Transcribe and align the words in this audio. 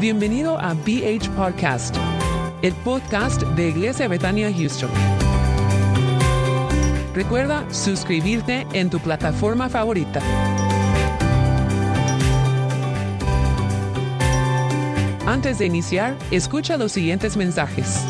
Bienvenido 0.00 0.56
a 0.60 0.74
BH 0.74 1.28
Podcast, 1.34 1.96
el 2.62 2.72
podcast 2.84 3.42
de 3.42 3.70
Iglesia 3.70 4.06
Betania 4.06 4.48
Houston. 4.52 4.90
Recuerda 7.14 7.66
suscribirte 7.74 8.64
en 8.74 8.90
tu 8.90 9.00
plataforma 9.00 9.68
favorita. 9.68 10.20
Antes 15.26 15.58
de 15.58 15.66
iniciar, 15.66 16.16
escucha 16.30 16.76
los 16.76 16.92
siguientes 16.92 17.36
mensajes. 17.36 18.04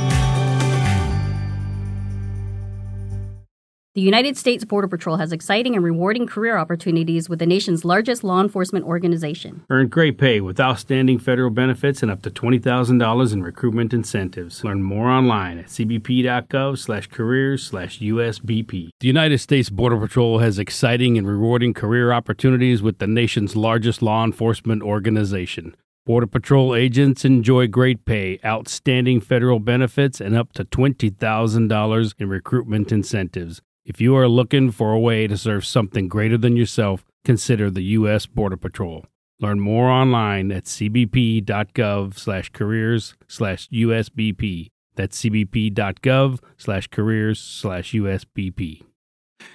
The 3.99 4.05
United 4.05 4.37
States 4.37 4.65
Border 4.65 4.87
Patrol 4.87 5.17
has 5.17 5.33
exciting 5.33 5.75
and 5.75 5.85
rewarding 5.85 6.29
career 6.29 6.57
opportunities 6.57 7.29
with 7.29 7.41
the 7.41 7.47
nation's 7.47 7.85
largest 7.85 8.23
law 8.23 8.41
enforcement 8.41 8.85
organization. 8.85 9.65
Earn 9.71 9.89
great 9.89 10.19
pay 10.19 10.41
with 10.41 10.61
outstanding 10.61 11.19
federal 11.19 11.51
benefits 11.51 12.01
and 12.01 12.09
up 12.09 12.23
to 12.23 12.31
$20,000 12.31 13.33
in 13.33 13.43
recruitment 13.43 13.93
incentives. 13.93 14.63
Learn 14.63 14.85
more 14.85 15.09
online 15.09 15.59
at 15.59 15.67
cbp.gov 15.67 16.79
slash 16.79 17.09
careers 17.09 17.67
slash 17.67 17.99
USBP. 17.99 18.91
The 19.01 19.07
United 19.09 19.39
States 19.39 19.69
Border 19.69 19.99
Patrol 19.99 20.39
has 20.39 20.61
exciting 20.61 21.19
and 21.19 21.27
rewarding 21.27 21.75
career 21.75 22.13
opportunities 22.13 22.81
with 22.81 22.99
the 22.99 23.09
nation's 23.09 23.57
largest 23.57 24.01
law 24.01 24.25
enforcement 24.25 24.81
organization. 24.81 25.75
Border 26.07 26.29
Patrol 26.29 26.75
agents 26.75 27.25
enjoy 27.25 27.67
great 27.67 28.05
pay, 28.07 28.39
outstanding 28.43 29.21
federal 29.21 29.59
benefits, 29.59 30.21
and 30.21 30.37
up 30.37 30.53
to 30.53 30.65
$20,000 30.65 32.15
in 32.19 32.29
recruitment 32.29 32.93
incentives. 32.93 33.61
If 33.89 34.03
you 34.03 34.15
are 34.17 34.29
looking 34.29 34.71
for 34.71 34.93
a 34.93 35.01
way 35.01 35.27
to 35.27 35.39
serve 35.39 35.65
something 35.65 36.09
greater 36.09 36.37
than 36.37 36.59
yourself, 36.59 37.07
consider 37.25 37.71
the 37.71 37.97
U.S. 37.97 38.27
Border 38.27 38.59
Patrol. 38.59 39.07
Learn 39.41 39.61
more 39.61 39.89
online 39.89 40.53
at 40.53 40.65
cbp.gov 40.65 42.19
slash 42.19 42.51
careers 42.51 43.17
slash 43.27 43.67
USBP. 43.71 44.69
That's 44.95 45.19
cbp.gov 45.23 46.39
slash 46.59 46.89
careers 46.89 47.41
slash 47.41 47.93
USBP. 47.93 48.83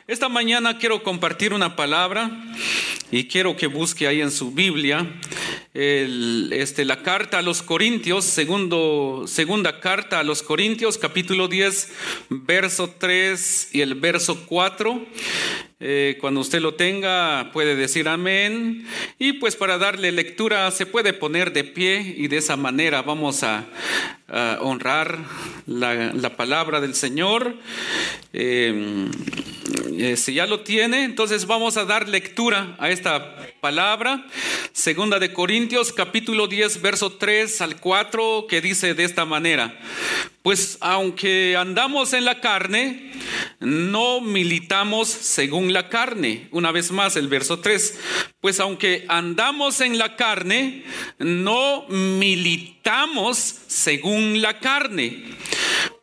Esta 0.08 0.30
mañana 0.30 0.78
quiero 0.78 1.02
compartir 1.02 1.54
una 1.54 1.76
palabra 1.76 2.30
y 3.12 3.28
quiero 3.28 3.56
que 3.56 3.68
busque 3.68 4.08
ahí 4.08 4.22
en 4.22 4.32
su 4.32 4.52
Biblia 4.52 5.08
este, 5.74 6.86
la 6.86 7.02
carta 7.02 7.40
a 7.40 7.42
los 7.42 7.64
Corintios, 7.64 8.26
segundo, 8.26 9.24
segunda 9.28 9.80
carta 9.80 10.20
a 10.20 10.24
los 10.24 10.44
Corintios, 10.44 10.98
capítulo 10.98 11.48
10, 11.48 11.92
verso 12.30 12.94
3 13.00 13.70
y 13.74 13.82
el 13.82 13.96
verso 13.96 14.46
4. 14.46 15.04
Eh, 15.80 16.18
cuando 16.22 16.42
usted 16.42 16.62
lo 16.62 16.76
tenga, 16.76 17.52
puede 17.52 17.76
decir 17.76 18.08
amén. 18.08 18.86
Y 19.20 19.34
pues 19.34 19.56
para 19.56 19.78
darle 19.78 20.12
lectura, 20.12 20.70
se 20.72 20.86
puede 20.86 21.14
poner 21.14 21.54
de 21.54 21.64
pie 21.64 22.16
y 22.18 22.28
de 22.28 22.38
esa 22.38 22.56
manera 22.56 23.02
vamos 23.02 23.44
a, 23.44 23.66
honrar 24.62 25.20
la, 25.68 26.12
la, 26.14 26.36
palabra 26.36 26.82
del 26.82 26.96
Señor. 26.96 27.56
Eh, 28.32 29.08
eh, 29.98 30.18
si 30.18 30.34
ya 30.34 30.46
lo 30.46 30.62
tiene, 30.62 31.04
entonces 31.04 31.46
vamos 31.46 31.78
a 31.78 31.86
dar 31.86 32.10
lectura 32.10 32.76
a 32.80 32.90
esta 32.90 33.36
palabra. 33.64 34.26
Segunda 34.74 35.20
de 35.20 35.32
Corintios, 35.32 35.94
capítulo 35.94 36.48
10, 36.48 36.82
verso 36.82 37.14
3 37.14 37.62
al 37.62 37.80
4, 37.80 38.46
que 38.50 38.60
dice 38.60 38.94
de 38.94 39.06
esta 39.06 39.24
manera. 39.24 39.80
Pues 40.42 40.78
aunque 40.82 41.56
andamos 41.56 42.12
en 42.12 42.26
la 42.26 42.42
carne, 42.42 43.14
no 43.62 44.20
militamos 44.20 45.08
según 45.08 45.72
la 45.72 45.88
carne. 45.88 46.50
Una 46.52 46.74
vez 46.74 46.92
más, 46.92 47.16
el 47.16 47.30
verso 47.30 47.62
3. 47.62 48.00
Pues 48.42 48.60
aunque 48.60 49.06
andamos 49.08 49.80
en 49.80 49.98
la 49.98 50.18
carne, 50.18 50.84
no 51.20 51.86
militamos 51.88 53.62
según 53.68 54.42
la 54.42 54.60
carne. 54.60 55.24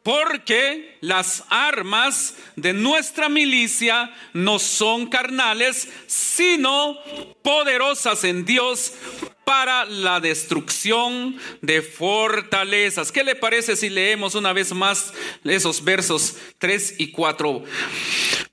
Porque 0.02 0.96
las 1.00 1.44
armas 1.50 2.34
de 2.56 2.72
nuestra 2.72 3.28
milicia 3.28 4.14
no 4.32 4.58
son 4.58 5.08
carnales, 5.08 5.88
sino 6.06 6.98
poderosas 7.42 8.24
en 8.24 8.46
Dios 8.46 8.94
para 9.44 9.84
la 9.84 10.20
destrucción 10.20 11.36
de 11.60 11.82
fortalezas. 11.82 13.10
¿Qué 13.10 13.24
le 13.24 13.34
parece 13.34 13.74
si 13.74 13.90
leemos 13.90 14.34
una 14.36 14.52
vez 14.52 14.72
más 14.72 15.12
esos 15.44 15.82
versos 15.82 16.36
3 16.58 16.94
y 16.98 17.10
4? 17.10 17.64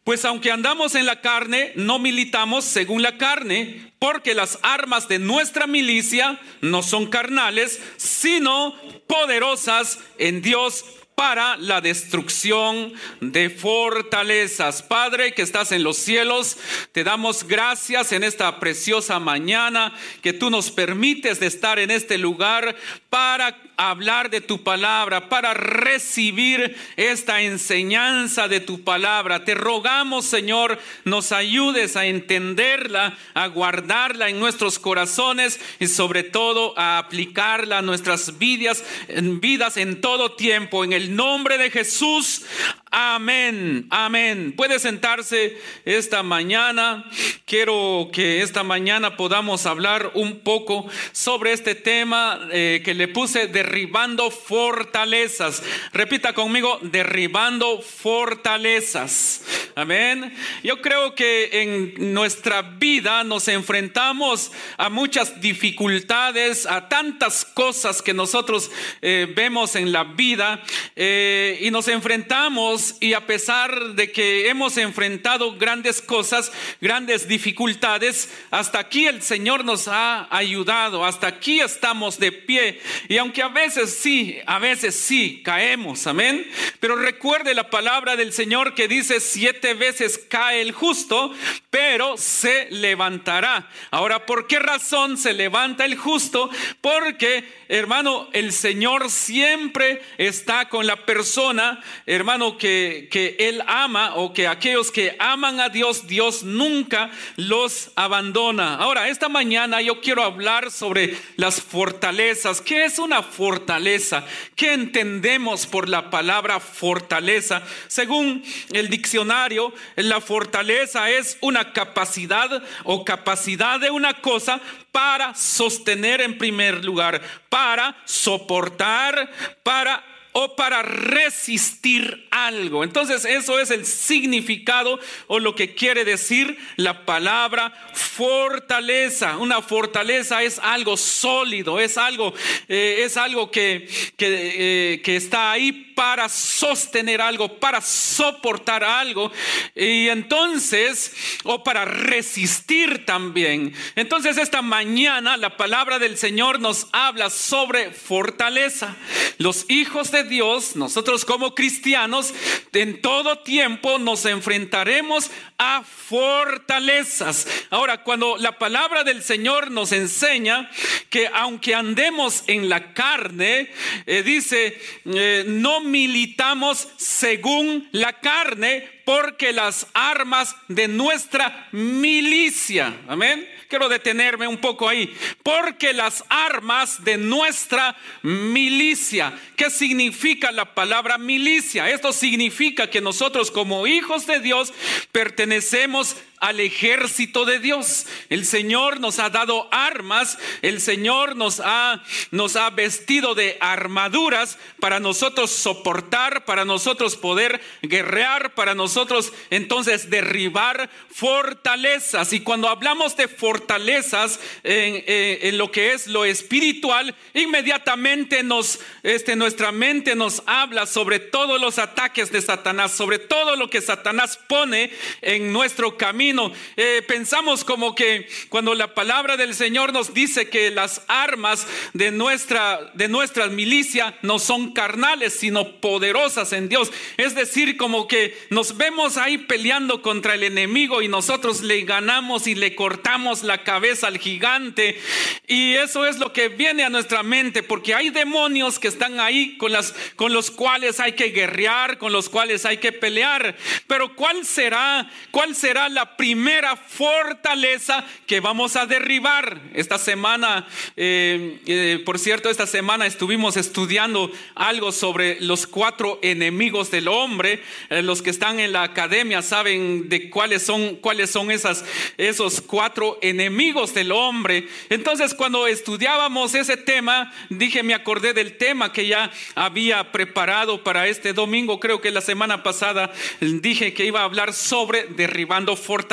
Pues 0.04 0.26
aunque 0.26 0.52
andamos 0.52 0.96
en 0.96 1.06
la 1.06 1.22
carne, 1.22 1.72
no 1.76 2.00
militamos 2.00 2.66
según 2.66 3.04
la 3.04 3.18
carne, 3.18 3.94
porque 4.00 4.34
las 4.34 4.58
armas 4.64 5.08
de 5.08 5.20
nuestra 5.20 5.68
milicia 5.68 6.40
no 6.62 6.82
son 6.82 7.08
carnales, 7.08 7.80
sino 7.98 8.74
poderosas 9.06 10.00
en 10.18 10.42
Dios 10.42 10.84
para 11.18 11.58
la 11.58 11.82
destrucción 11.82 12.94
de 13.22 13.50
fortalezas. 13.50 14.84
Padre 14.84 15.34
que 15.34 15.42
estás 15.42 15.72
en 15.72 15.82
los 15.82 15.98
cielos, 15.98 16.58
te 16.92 17.04
damos 17.04 17.44
gracias 17.44 18.12
en 18.12 18.24
esta 18.24 18.60
preciosa 18.60 19.20
mañana 19.20 19.96
que 20.22 20.32
tú 20.32 20.52
nos 20.52 20.70
permites 20.70 21.40
de 21.40 21.48
estar 21.48 21.80
en 21.80 21.90
este 21.90 22.20
lugar 22.20 22.76
para 23.10 23.58
hablar 23.78 24.32
de 24.32 24.42
tu 24.42 24.64
palabra, 24.64 25.30
para 25.30 25.54
recibir 25.54 26.76
esta 26.96 27.42
enseñanza 27.42 28.48
de 28.48 28.60
tu 28.60 28.84
palabra. 28.84 29.46
Te 29.46 29.54
rogamos, 29.54 30.26
Señor, 30.26 30.80
nos 31.06 31.32
ayudes 31.32 31.96
a 31.96 32.06
entenderla, 32.06 33.16
a 33.36 33.48
guardarla 33.48 34.30
en 34.30 34.40
nuestros 34.40 34.80
corazones 34.80 35.60
y 35.80 35.88
sobre 35.88 36.24
todo 36.24 36.74
a 36.78 36.98
aplicarla 36.98 37.78
a 37.78 37.82
nuestras 37.84 38.40
vidas, 38.40 38.84
vidas 39.08 39.78
en 39.78 40.02
todo 40.02 40.36
tiempo. 40.36 40.84
En 40.84 40.94
el 40.94 41.16
nombre 41.16 41.60
de 41.60 41.70
Jesús, 41.70 42.46
Amén, 42.90 43.86
amén. 43.90 44.54
Puede 44.56 44.80
sentarse 44.80 45.58
esta 45.84 46.24
mañana. 46.24 47.04
Quiero 47.46 48.10
que 48.14 48.42
esta 48.42 48.64
mañana 48.64 49.18
podamos 49.18 49.66
hablar 49.66 50.12
un 50.14 50.40
poco 50.40 50.88
sobre 51.12 51.52
este 51.52 51.76
tema 51.76 52.48
eh, 52.52 52.82
que 52.86 52.94
le 52.94 53.10
puse 53.10 53.48
derribando 53.48 54.32
fortalezas. 54.32 55.64
Repita 55.92 56.34
conmigo, 56.34 56.80
derribando 56.82 57.82
fortalezas. 57.82 59.44
Amén. 59.76 60.34
Yo 60.64 60.82
creo 60.82 61.14
que 61.14 61.62
en 61.62 62.14
nuestra 62.14 62.62
vida 62.62 63.24
nos 63.26 63.50
enfrentamos 63.50 64.52
a 64.78 64.90
muchas 64.90 65.42
dificultades, 65.42 66.66
a 66.66 66.88
tantas 66.88 67.44
cosas 67.44 68.02
que 68.02 68.14
nosotros 68.14 68.72
eh, 69.02 69.32
vemos 69.36 69.76
en 69.76 69.92
la 69.92 70.06
vida 70.06 70.64
eh, 70.96 71.60
y 71.62 71.70
nos 71.70 71.88
enfrentamos 71.90 72.77
y 73.00 73.14
a 73.14 73.26
pesar 73.26 73.94
de 73.94 74.12
que 74.12 74.50
hemos 74.50 74.78
enfrentado 74.78 75.58
grandes 75.58 76.02
cosas, 76.02 76.52
grandes 76.82 77.28
dificultades, 77.28 78.30
hasta 78.52 78.80
aquí 78.80 79.08
el 79.08 79.22
Señor 79.22 79.66
nos 79.66 79.88
ha 79.88 80.28
ayudado, 80.36 81.06
hasta 81.06 81.28
aquí 81.28 81.60
estamos 81.60 82.20
de 82.20 82.32
pie. 82.32 82.80
Y 83.08 83.18
aunque 83.18 83.42
a 83.42 83.48
veces 83.48 83.94
sí, 83.96 84.38
a 84.46 84.60
veces 84.60 84.96
sí 84.96 85.42
caemos, 85.44 86.08
amén. 86.08 86.50
Pero 86.80 86.96
recuerde 86.96 87.54
la 87.54 87.70
palabra 87.70 88.16
del 88.16 88.34
Señor 88.34 88.76
que 88.76 88.88
dice 88.88 89.20
siete 89.20 89.74
veces 89.74 90.20
cae 90.30 90.62
el 90.62 90.72
justo, 90.72 91.34
pero 91.70 92.18
se 92.18 92.68
levantará. 92.72 93.70
Ahora, 93.92 94.26
¿por 94.26 94.48
qué 94.48 94.60
razón 94.60 95.18
se 95.18 95.34
levanta 95.34 95.86
el 95.86 95.96
justo? 95.96 96.50
Porque, 96.82 97.48
hermano, 97.68 98.30
el 98.34 98.52
Señor 98.52 99.10
siempre 99.10 100.02
está 100.18 100.70
con 100.70 100.88
la 100.88 101.06
persona, 101.06 101.82
hermano, 102.06 102.58
que 102.58 102.67
que, 103.10 103.36
Él 103.40 103.64
ama 103.68 104.16
o 104.16 104.34
que 104.34 104.48
aquellos 104.48 104.92
que 104.92 105.16
aman 105.20 105.60
a 105.60 105.70
Dios, 105.70 106.08
Dios 106.08 106.44
nunca 106.44 107.10
los 107.36 107.92
abandona. 107.96 108.76
Ahora, 108.76 109.10
esta 109.10 109.30
mañana 109.30 109.82
yo 109.82 110.02
quiero 110.02 110.24
hablar 110.24 110.72
sobre 110.72 111.18
las 111.36 111.62
fortalezas. 111.62 112.62
¿Qué 112.62 112.86
es 112.86 113.00
una 113.00 113.24
fortaleza? 113.24 114.26
¿Qué 114.56 114.74
entendemos 114.74 115.66
por 115.66 115.90
la 115.90 116.10
palabra 116.10 116.60
fortaleza? 116.60 117.62
Según 117.88 118.44
el 118.72 118.90
diccionario, 118.90 119.74
la 119.96 120.22
fortaleza 120.22 121.10
es 121.10 121.38
una 121.42 121.74
capacidad 121.74 122.64
o 122.84 123.06
capacidad 123.06 123.80
de 123.80 123.92
una 123.92 124.22
cosa 124.22 124.60
para 124.92 125.36
sostener 125.36 126.22
en 126.22 126.38
primer 126.38 126.84
lugar, 126.84 127.22
para 127.50 127.96
soportar, 128.06 129.32
para 129.64 130.17
o 130.40 130.56
para 130.56 130.84
resistir 130.84 132.28
algo. 132.30 132.84
Entonces 132.84 133.26
eso 133.26 133.60
es 133.60 133.72
el 133.72 133.88
significado 133.88 135.00
o 135.26 135.40
lo 135.40 135.56
que 135.56 135.74
quiere 135.74 136.06
decir 136.06 136.60
la 136.76 137.08
palabra 137.08 137.74
fortaleza. 137.96 139.38
Una 139.38 139.64
fortaleza 139.64 140.44
es 140.44 140.60
algo 140.60 140.96
sólido, 140.96 141.80
es 141.80 141.98
algo, 141.98 142.36
eh, 142.68 143.02
es 143.04 143.18
algo 143.18 143.50
que, 143.50 143.90
que, 144.16 144.94
eh, 144.94 145.02
que 145.02 145.16
está 145.16 145.52
ahí 145.52 145.87
para 145.98 146.30
sostener 146.30 147.22
algo, 147.22 147.58
para 147.58 147.82
soportar 147.82 148.84
algo 148.84 149.32
y 149.74 150.10
entonces, 150.10 151.12
o 151.44 151.64
para 151.64 151.86
resistir 151.86 153.04
también. 153.04 153.74
Entonces 153.96 154.38
esta 154.38 154.62
mañana 154.62 155.38
la 155.38 155.58
palabra 155.58 155.98
del 155.98 156.16
Señor 156.16 156.60
nos 156.60 156.86
habla 156.92 157.32
sobre 157.32 157.90
fortaleza. 157.90 158.96
Los 159.40 159.66
hijos 159.70 160.12
de 160.12 160.24
Dios, 160.24 160.76
nosotros 160.76 161.26
como 161.26 161.56
cristianos, 161.56 162.32
en 162.74 163.02
todo 163.02 163.40
tiempo 163.40 163.98
nos 163.98 164.26
enfrentaremos 164.26 165.32
a 165.58 165.84
fortalezas. 165.84 167.48
Ahora, 167.72 168.04
cuando 168.04 168.38
la 168.38 168.60
palabra 168.60 169.04
del 169.04 169.24
Señor 169.24 169.72
nos 169.72 169.92
enseña 169.92 170.70
que 171.10 171.28
aunque 171.34 171.74
andemos 171.74 172.44
en 172.46 172.70
la 172.70 172.94
carne, 172.94 173.72
eh, 174.06 174.22
dice, 174.22 174.80
eh, 175.06 175.44
no 175.48 175.82
militamos 175.92 176.88
según 176.98 177.88
la 177.92 178.14
carne, 178.20 178.98
porque 179.06 179.54
las 179.54 179.88
armas 179.94 180.56
de 180.68 180.88
nuestra 180.88 181.70
milicia, 181.72 182.94
amén, 183.08 183.48
quiero 183.70 183.88
detenerme 183.88 184.48
un 184.48 184.58
poco 184.58 184.90
ahí, 184.90 185.16
porque 185.44 185.94
las 185.94 186.26
armas 186.30 187.04
de 187.04 187.18
nuestra 187.18 187.96
milicia, 188.22 189.34
¿qué 189.56 189.70
significa 189.70 190.52
la 190.52 190.76
palabra 190.76 191.18
milicia? 191.18 191.90
Esto 191.90 192.12
significa 192.12 192.90
que 192.90 193.00
nosotros 193.00 193.50
como 193.50 193.88
hijos 193.88 194.28
de 194.28 194.40
Dios 194.42 194.74
pertenecemos 195.12 196.18
al 196.40 196.60
ejército 196.60 197.46
de 197.46 197.60
Dios. 197.60 198.06
El 198.30 198.46
Señor 198.46 199.00
nos 199.00 199.20
ha 199.20 199.30
dado 199.30 199.68
armas, 199.72 200.38
el 200.62 200.82
Señor 200.82 201.36
nos 201.36 201.62
ha, 201.64 202.04
nos 202.32 202.56
ha 202.56 202.70
vestido 202.70 203.34
de 203.36 203.58
armaduras 203.60 204.58
para 204.80 205.00
nosotros 205.00 205.52
soportar, 205.52 206.46
para 206.46 206.66
nosotros 206.66 207.16
poder 207.16 207.62
guerrear, 207.82 208.54
para 208.54 208.76
nosotros 208.76 209.34
entonces 209.50 210.10
derribar 210.10 210.90
fortalezas. 211.10 212.34
Y 212.34 212.42
cuando 212.42 212.70
hablamos 212.70 213.18
de 213.18 213.28
fortalezas 213.28 214.40
en, 214.64 215.04
eh, 215.08 215.40
en 215.44 215.58
lo 215.58 215.72
que 215.72 215.94
es 215.94 216.08
lo 216.08 216.26
espiritual, 216.26 217.16
inmediatamente 217.34 218.44
nos, 218.44 218.80
este, 219.02 219.36
nuestra 219.36 219.72
mente 219.72 220.16
nos 220.16 220.44
habla 220.46 220.86
sobre 220.86 221.20
todos 221.20 221.60
los 221.60 221.80
ataques 221.80 222.32
de 222.32 222.42
Satanás, 222.42 222.92
sobre 222.92 223.18
todo 223.18 223.56
lo 223.56 223.70
que 223.70 223.82
Satanás 223.82 224.40
pone 224.48 224.92
en 225.22 225.52
nuestro 225.52 225.98
camino 225.98 226.27
eh, 226.76 227.04
pensamos 227.08 227.64
como 227.64 227.96
que 227.96 228.28
cuando 228.50 228.76
la 228.76 228.94
palabra 228.94 229.38
del 229.38 229.54
Señor 229.54 229.94
nos 229.94 230.14
dice 230.14 230.50
que 230.50 230.72
las 230.72 231.04
armas 231.08 231.68
de 231.94 232.12
nuestra, 232.12 232.92
de 232.94 233.08
nuestra 233.08 233.48
milicia 233.48 234.18
no 234.22 234.40
son 234.40 234.74
carnales, 234.74 235.34
sino 235.34 235.80
poderosas 235.80 236.54
en 236.54 236.70
Dios. 236.70 236.92
Es 237.18 237.36
decir, 237.36 237.78
como 237.78 238.08
que 238.08 238.38
nos 238.50 238.78
vemos 238.78 239.18
ahí 239.18 239.38
peleando 239.38 240.02
contra 240.02 240.36
el 240.36 240.44
enemigo 240.44 241.02
y 241.02 241.08
nosotros 241.08 241.62
le 241.62 241.82
ganamos 241.84 242.48
y 242.48 242.56
le 242.56 242.76
cortamos 242.76 243.44
la 243.44 243.64
cabeza 243.64 244.08
al 244.08 244.18
gigante. 244.18 245.00
Y 245.48 245.76
eso 245.76 246.06
es 246.06 246.18
lo 246.18 246.34
que 246.34 246.50
viene 246.50 246.84
a 246.84 246.90
nuestra 246.90 247.24
mente, 247.24 247.64
porque 247.64 247.94
hay 247.94 248.10
demonios 248.10 248.80
que 248.80 248.88
están 248.88 249.20
ahí 249.20 249.58
con, 249.58 249.72
las, 249.72 249.94
con 250.16 250.34
los 250.34 250.52
cuales 250.52 251.00
hay 251.00 251.14
que 251.14 251.30
guerrear, 251.30 251.98
con 251.98 252.12
los 252.12 252.30
cuales 252.30 252.66
hay 252.66 252.78
que 252.78 252.92
pelear. 252.92 253.56
Pero 253.88 254.16
¿cuál 254.16 254.46
será, 254.46 255.10
cuál 255.32 255.56
será 255.56 255.90
la 255.90 256.17
primera 256.18 256.76
fortaleza 256.76 258.04
que 258.26 258.40
vamos 258.40 258.76
a 258.76 258.88
derribar. 258.88 259.62
Esta 259.74 259.98
semana, 260.00 260.68
eh, 260.98 261.60
eh, 261.68 262.02
por 262.04 262.18
cierto, 262.18 262.50
esta 262.50 262.66
semana 262.66 263.06
estuvimos 263.06 263.56
estudiando 263.56 264.32
algo 264.56 264.92
sobre 264.92 265.40
los 265.40 265.68
cuatro 265.68 266.20
enemigos 266.24 266.90
del 266.92 267.08
hombre. 267.08 267.62
Eh, 267.90 268.02
los 268.02 268.22
que 268.22 268.32
están 268.32 268.60
en 268.60 268.74
la 268.74 268.84
academia 268.84 269.42
saben 269.44 270.10
de 270.10 270.30
cuáles 270.30 270.64
son, 270.64 270.96
cuáles 270.96 271.30
son 271.30 271.52
esas, 271.52 271.86
esos 272.18 272.62
cuatro 272.62 273.20
enemigos 273.22 273.94
del 273.94 274.12
hombre. 274.12 274.68
Entonces, 274.90 275.36
cuando 275.36 275.68
estudiábamos 275.68 276.56
ese 276.56 276.78
tema, 276.78 277.32
dije, 277.50 277.84
me 277.84 277.94
acordé 277.94 278.34
del 278.34 278.58
tema 278.58 278.92
que 278.92 279.08
ya 279.08 279.32
había 279.54 280.12
preparado 280.12 280.84
para 280.84 281.08
este 281.08 281.34
domingo. 281.34 281.80
Creo 281.80 282.02
que 282.02 282.10
la 282.10 282.22
semana 282.22 282.64
pasada 282.64 283.14
dije 283.40 283.94
que 283.94 284.06
iba 284.06 284.22
a 284.22 284.24
hablar 284.24 284.54
sobre 284.54 285.04
derribando 285.04 285.76
fortalezas 285.76 286.07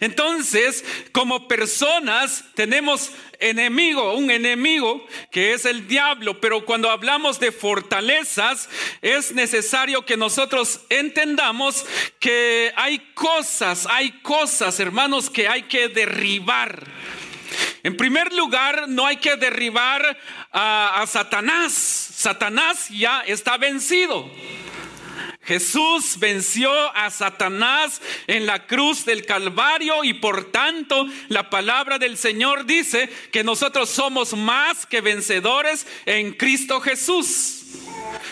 Entonces, 0.00 0.84
como 1.12 1.48
personas 1.48 2.44
tenemos 2.54 3.12
enemigo, 3.40 4.14
un 4.14 4.30
enemigo 4.30 5.06
que 5.30 5.52
es 5.52 5.64
el 5.64 5.86
diablo, 5.86 6.40
pero 6.40 6.64
cuando 6.64 6.90
hablamos 6.90 7.38
de 7.38 7.52
fortalezas 7.52 8.68
es 9.00 9.32
necesario 9.32 10.04
que 10.04 10.16
nosotros 10.16 10.80
entendamos 10.88 11.86
que 12.18 12.72
hay 12.76 12.98
cosas, 13.14 13.86
hay 13.90 14.10
cosas, 14.22 14.80
hermanos, 14.80 15.30
que 15.30 15.48
hay 15.48 15.62
que 15.62 15.88
derribar. 15.88 16.84
En 17.82 17.96
primer 17.96 18.32
lugar, 18.34 18.88
no 18.88 19.06
hay 19.06 19.16
que 19.16 19.36
derribar 19.36 20.18
a 20.52 21.04
Satanás. 21.06 21.72
Satanás 21.72 22.88
ya 22.90 23.20
está 23.20 23.56
vencido. 23.56 24.30
Jesús 25.42 26.18
venció 26.18 26.70
a 26.94 27.10
Satanás 27.10 28.02
en 28.26 28.44
la 28.44 28.66
cruz 28.66 29.04
del 29.04 29.24
Calvario 29.24 30.04
y 30.04 30.14
por 30.14 30.50
tanto 30.50 31.06
la 31.28 31.48
palabra 31.48 31.98
del 31.98 32.18
Señor 32.18 32.66
dice 32.66 33.08
que 33.32 33.44
nosotros 33.44 33.88
somos 33.88 34.34
más 34.34 34.84
que 34.84 35.00
vencedores 35.00 35.86
en 36.04 36.32
Cristo 36.32 36.80
Jesús. 36.80 37.57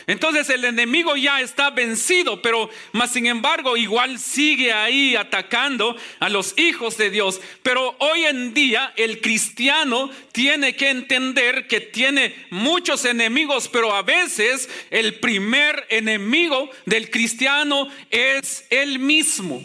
Entonces 0.06 0.48
el 0.50 0.64
enemigo 0.64 1.16
ya 1.16 1.40
está 1.40 1.70
vencido, 1.70 2.40
pero 2.40 2.70
más 2.92 3.12
sin 3.12 3.26
embargo 3.26 3.76
igual 3.76 4.18
sigue 4.18 4.72
ahí 4.72 5.16
atacando 5.16 5.96
a 6.20 6.28
los 6.28 6.54
hijos 6.58 6.96
de 6.96 7.10
Dios. 7.10 7.40
Pero 7.62 7.96
hoy 7.98 8.24
en 8.24 8.54
día 8.54 8.92
el 8.96 9.20
cristiano 9.20 10.10
tiene 10.32 10.76
que 10.76 10.90
entender 10.90 11.66
que 11.66 11.80
tiene 11.80 12.34
muchos 12.50 13.04
enemigos, 13.04 13.68
pero 13.68 13.94
a 13.94 14.02
veces 14.02 14.68
el 14.90 15.18
primer 15.18 15.86
enemigo 15.88 16.70
del 16.84 17.10
cristiano 17.10 17.88
es 18.10 18.64
el 18.70 19.00
mismo. 19.00 19.60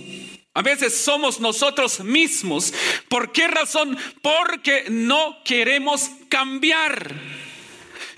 A 0.53 0.61
veces 0.61 0.97
somos 0.97 1.39
nosotros 1.39 2.01
mismos. 2.01 2.73
¿Por 3.07 3.31
qué 3.31 3.47
razón? 3.47 3.97
Porque 4.21 4.85
no 4.89 5.37
queremos 5.45 6.09
cambiar. 6.27 7.15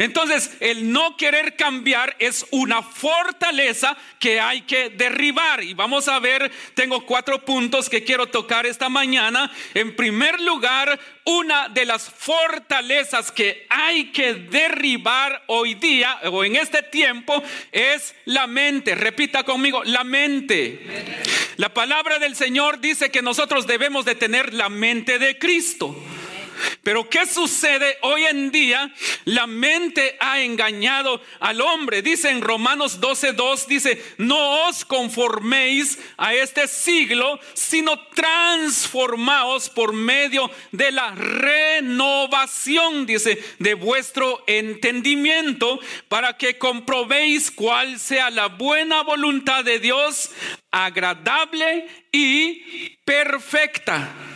Entonces, 0.03 0.51
el 0.59 0.91
no 0.91 1.15
querer 1.15 1.55
cambiar 1.55 2.13
es 2.19 2.45
una 2.51 2.83
fortaleza 2.83 3.95
que 4.19 4.37
hay 4.37 4.63
que 4.63 4.89
derribar. 4.89 5.63
Y 5.63 5.73
vamos 5.73 6.09
a 6.09 6.19
ver, 6.19 6.51
tengo 6.73 7.05
cuatro 7.05 7.45
puntos 7.45 7.89
que 7.89 8.03
quiero 8.03 8.27
tocar 8.27 8.65
esta 8.65 8.89
mañana. 8.89 9.49
En 9.73 9.95
primer 9.95 10.41
lugar, 10.41 10.99
una 11.23 11.69
de 11.69 11.85
las 11.85 12.09
fortalezas 12.09 13.31
que 13.31 13.65
hay 13.69 14.11
que 14.11 14.33
derribar 14.33 15.41
hoy 15.47 15.75
día 15.75 16.19
o 16.25 16.43
en 16.43 16.57
este 16.57 16.83
tiempo 16.83 17.41
es 17.71 18.13
la 18.25 18.45
mente. 18.45 18.95
Repita 18.95 19.43
conmigo, 19.43 19.85
la 19.85 20.03
mente. 20.03 20.85
La 21.55 21.73
palabra 21.73 22.19
del 22.19 22.35
Señor 22.35 22.81
dice 22.81 23.09
que 23.09 23.21
nosotros 23.21 23.67
debemos 23.67 24.03
de 24.03 24.15
tener 24.15 24.53
la 24.53 24.67
mente 24.67 25.17
de 25.17 25.37
Cristo. 25.39 25.95
Pero 26.83 27.09
¿qué 27.09 27.25
sucede 27.25 27.97
hoy 28.01 28.25
en 28.25 28.51
día? 28.51 28.93
La 29.25 29.47
mente 29.47 30.17
ha 30.19 30.41
engañado 30.41 31.21
al 31.39 31.61
hombre. 31.61 32.01
Dice 32.01 32.29
en 32.29 32.41
Romanos 32.41 32.99
12:2 32.99 33.67
dice, 33.67 34.03
"No 34.17 34.67
os 34.67 34.83
conforméis 34.83 35.97
a 36.17 36.33
este 36.33 36.67
siglo, 36.67 37.39
sino 37.53 37.99
transformaos 38.09 39.69
por 39.69 39.93
medio 39.93 40.51
de 40.71 40.91
la 40.91 41.11
renovación", 41.11 43.05
dice, 43.05 43.41
"de 43.59 43.73
vuestro 43.75 44.43
entendimiento, 44.47 45.79
para 46.09 46.37
que 46.37 46.57
comprobéis 46.57 47.49
cuál 47.51 47.99
sea 47.99 48.29
la 48.29 48.47
buena 48.47 49.03
voluntad 49.03 49.63
de 49.63 49.79
Dios, 49.79 50.31
agradable 50.71 51.87
y 52.11 52.97
perfecta." 53.05 54.32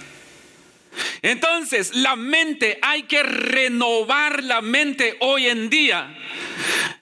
Entonces, 1.21 1.95
la 1.95 2.15
mente, 2.15 2.79
hay 2.81 3.03
que 3.03 3.23
renovar 3.23 4.43
la 4.43 4.61
mente 4.61 5.17
hoy 5.19 5.47
en 5.47 5.69
día. 5.69 6.15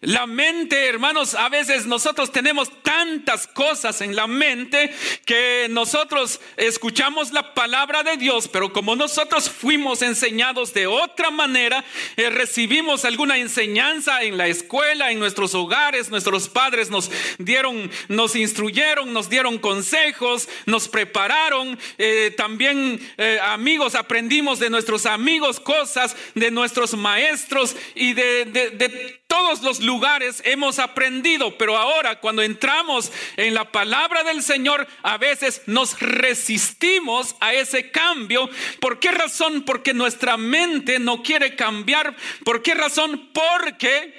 La 0.01 0.27
mente, 0.27 0.87
hermanos, 0.87 1.33
a 1.33 1.49
veces 1.49 1.85
nosotros 1.85 2.31
tenemos 2.31 2.69
tantas 2.83 3.47
cosas 3.47 4.01
en 4.01 4.15
la 4.15 4.27
mente 4.27 4.93
que 5.25 5.67
nosotros 5.69 6.41
escuchamos 6.57 7.31
la 7.31 7.53
palabra 7.53 8.03
de 8.03 8.17
Dios, 8.17 8.47
pero 8.47 8.71
como 8.71 8.95
nosotros 8.95 9.49
fuimos 9.49 10.01
enseñados 10.01 10.73
de 10.73 10.87
otra 10.87 11.31
manera, 11.31 11.83
eh, 12.17 12.29
recibimos 12.29 13.05
alguna 13.05 13.37
enseñanza 13.37 14.23
en 14.23 14.37
la 14.37 14.47
escuela, 14.47 15.11
en 15.11 15.19
nuestros 15.19 15.55
hogares, 15.55 16.09
nuestros 16.09 16.49
padres 16.49 16.89
nos 16.89 17.09
dieron, 17.37 17.89
nos 18.07 18.35
instruyeron, 18.35 19.13
nos 19.13 19.29
dieron 19.29 19.57
consejos, 19.57 20.47
nos 20.65 20.87
prepararon, 20.87 21.79
eh, 21.97 22.33
también 22.35 22.99
eh, 23.17 23.39
amigos, 23.41 23.84
aprendimos 23.93 24.57
de 24.57 24.71
nuestros 24.71 25.05
amigos 25.05 25.59
cosas, 25.59 26.15
de 26.33 26.49
nuestros 26.49 26.95
maestros 26.95 27.75
y 27.93 28.13
de, 28.13 28.45
de, 28.45 28.69
de 28.71 29.21
todos 29.27 29.61
los 29.63 29.81
lugares 29.81 30.41
hemos 30.45 30.79
aprendido, 30.79 31.57
pero 31.57 31.77
ahora 31.77 32.19
cuando 32.19 32.41
entramos 32.41 33.11
en 33.37 33.53
la 33.53 33.71
palabra 33.71 34.23
del 34.23 34.41
Señor, 34.41 34.87
a 35.03 35.17
veces 35.17 35.61
nos 35.65 35.99
resistimos 35.99 37.35
a 37.39 37.53
ese 37.53 37.91
cambio. 37.91 38.49
¿Por 38.79 38.99
qué 38.99 39.11
razón? 39.11 39.63
Porque 39.63 39.93
nuestra 39.93 40.37
mente 40.37 40.99
no 40.99 41.21
quiere 41.21 41.55
cambiar. 41.55 42.15
¿Por 42.43 42.61
qué 42.61 42.75
razón? 42.75 43.29
Porque 43.33 44.13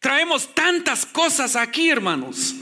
traemos 0.00 0.54
tantas 0.54 1.04
cosas 1.04 1.54
aquí, 1.54 1.90
hermanos 1.90 2.54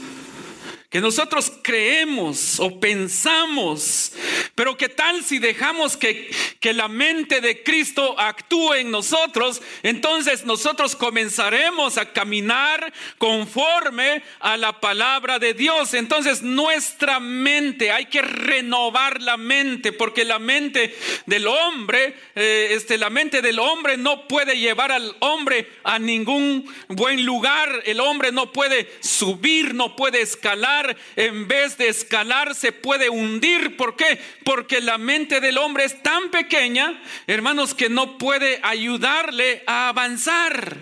que 0.95 1.01
nosotros 1.01 1.51
creemos 1.61 2.57
o 2.57 2.79
pensamos, 2.79 4.13
pero 4.55 4.77
qué 4.77 4.87
tal 4.87 5.25
si 5.25 5.39
dejamos 5.39 5.97
que, 5.97 6.33
que 6.61 6.71
la 6.71 6.87
mente 6.87 7.41
de 7.41 7.63
Cristo 7.63 8.17
actúe 8.17 8.75
en 8.75 8.91
nosotros, 8.91 9.61
entonces 9.83 10.45
nosotros 10.45 10.95
comenzaremos 10.95 11.97
a 11.97 12.13
caminar 12.13 12.93
conforme 13.17 14.23
a 14.39 14.55
la 14.55 14.79
palabra 14.79 15.37
de 15.37 15.53
Dios. 15.53 15.93
Entonces 15.93 16.41
nuestra 16.41 17.19
mente, 17.19 17.91
hay 17.91 18.05
que 18.05 18.21
renovar 18.21 19.21
la 19.21 19.35
mente, 19.35 19.91
porque 19.91 20.23
la 20.23 20.39
mente 20.39 20.95
del 21.25 21.45
hombre, 21.47 22.15
eh, 22.35 22.69
este, 22.71 22.97
la 22.97 23.09
mente 23.09 23.41
del 23.41 23.59
hombre 23.59 23.97
no 23.97 24.29
puede 24.29 24.57
llevar 24.57 24.93
al 24.93 25.13
hombre 25.19 25.67
a 25.83 25.99
ningún 25.99 26.73
buen 26.87 27.25
lugar, 27.25 27.83
el 27.85 27.99
hombre 27.99 28.31
no 28.31 28.53
puede 28.53 28.89
subir, 29.01 29.73
no 29.73 29.97
puede 29.97 30.21
escalar 30.21 30.84
en 31.15 31.47
vez 31.47 31.77
de 31.77 31.89
escalar 31.89 32.55
se 32.55 32.71
puede 32.71 33.09
hundir. 33.09 33.77
¿Por 33.77 33.95
qué? 33.95 34.19
Porque 34.43 34.81
la 34.81 34.97
mente 34.97 35.39
del 35.39 35.57
hombre 35.57 35.85
es 35.85 36.01
tan 36.03 36.29
pequeña, 36.29 37.01
hermanos, 37.27 37.73
que 37.73 37.89
no 37.89 38.17
puede 38.17 38.59
ayudarle 38.63 39.63
a 39.67 39.89
avanzar. 39.89 40.77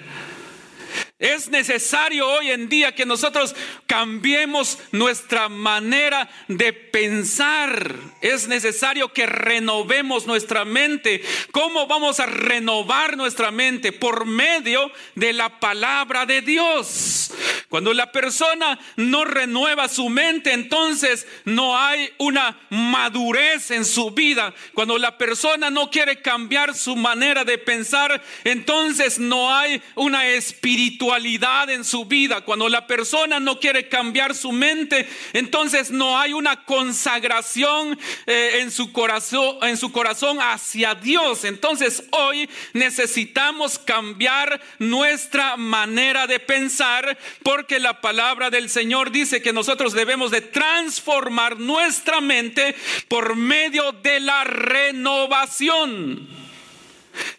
Es 1.24 1.48
necesario 1.48 2.28
hoy 2.28 2.52
en 2.52 2.68
día 2.68 2.94
que 2.94 3.06
nosotros 3.06 3.56
cambiemos 3.88 4.78
nuestra 4.92 5.48
manera 5.48 6.30
de 6.50 6.74
pensar. 6.74 7.96
Es 8.20 8.50
necesario 8.50 9.14
que 9.14 9.26
renovemos 9.26 10.28
nuestra 10.28 10.66
mente. 10.66 11.24
¿Cómo 11.54 11.88
vamos 11.88 12.20
a 12.20 12.26
renovar 12.26 13.16
nuestra 13.16 13.52
mente? 13.52 13.94
Por 13.94 14.26
medio 14.26 14.92
de 15.16 15.32
la 15.32 15.62
palabra 15.62 16.26
de 16.26 16.42
Dios. 16.42 17.32
Cuando 17.70 17.94
la 17.94 18.12
persona 18.12 18.78
no 18.98 19.24
renueva 19.24 19.88
su 19.88 20.10
mente, 20.10 20.52
entonces 20.52 21.26
no 21.46 21.78
hay 21.80 22.12
una 22.18 22.60
madurez 22.70 23.72
en 23.72 23.86
su 23.86 24.12
vida. 24.12 24.54
Cuando 24.74 24.98
la 24.98 25.18
persona 25.18 25.70
no 25.70 25.90
quiere 25.90 26.22
cambiar 26.22 26.76
su 26.76 26.98
manera 26.98 27.46
de 27.46 27.58
pensar, 27.58 28.22
entonces 28.44 29.20
no 29.20 29.56
hay 29.56 29.82
una 29.96 30.28
espiritualidad 30.28 31.13
en 31.16 31.84
su 31.84 32.06
vida, 32.06 32.42
cuando 32.42 32.68
la 32.68 32.88
persona 32.88 33.40
no 33.40 33.60
quiere 33.60 33.88
cambiar 33.88 34.34
su 34.34 34.52
mente, 34.52 35.08
entonces 35.34 35.92
no 35.92 36.20
hay 36.20 36.34
una 36.34 36.66
consagración 36.66 37.98
eh, 38.26 38.62
en, 38.62 38.72
su 38.72 38.92
corazón, 38.92 39.58
en 39.62 39.78
su 39.78 39.92
corazón 39.92 40.40
hacia 40.42 40.96
Dios. 40.96 41.44
Entonces 41.44 42.04
hoy 42.12 42.50
necesitamos 42.74 43.78
cambiar 43.78 44.60
nuestra 44.80 45.56
manera 45.56 46.26
de 46.26 46.40
pensar 46.40 47.18
porque 47.44 47.80
la 47.80 48.02
palabra 48.02 48.50
del 48.50 48.70
Señor 48.70 49.12
dice 49.12 49.42
que 49.42 49.54
nosotros 49.54 49.94
debemos 49.94 50.32
de 50.32 50.42
transformar 50.42 51.60
nuestra 51.60 52.22
mente 52.22 52.76
por 53.08 53.36
medio 53.36 53.92
de 53.92 54.20
la 54.20 54.44
renovación. 54.44 56.43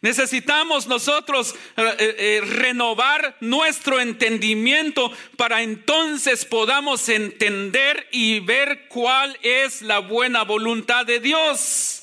Necesitamos 0.00 0.87
nosotros 0.87 1.54
eh, 1.76 1.95
eh, 1.99 2.40
renovar 2.45 3.37
nuestro 3.40 4.00
entendimiento 4.00 5.11
para 5.37 5.62
entonces 5.62 6.45
podamos 6.45 7.09
entender 7.09 8.07
y 8.12 8.40
ver 8.40 8.87
cuál 8.88 9.37
es 9.43 9.83
la 9.83 9.99
buena 9.99 10.45
voluntad 10.45 11.07
de 11.07 11.21
Dios. 11.21 12.00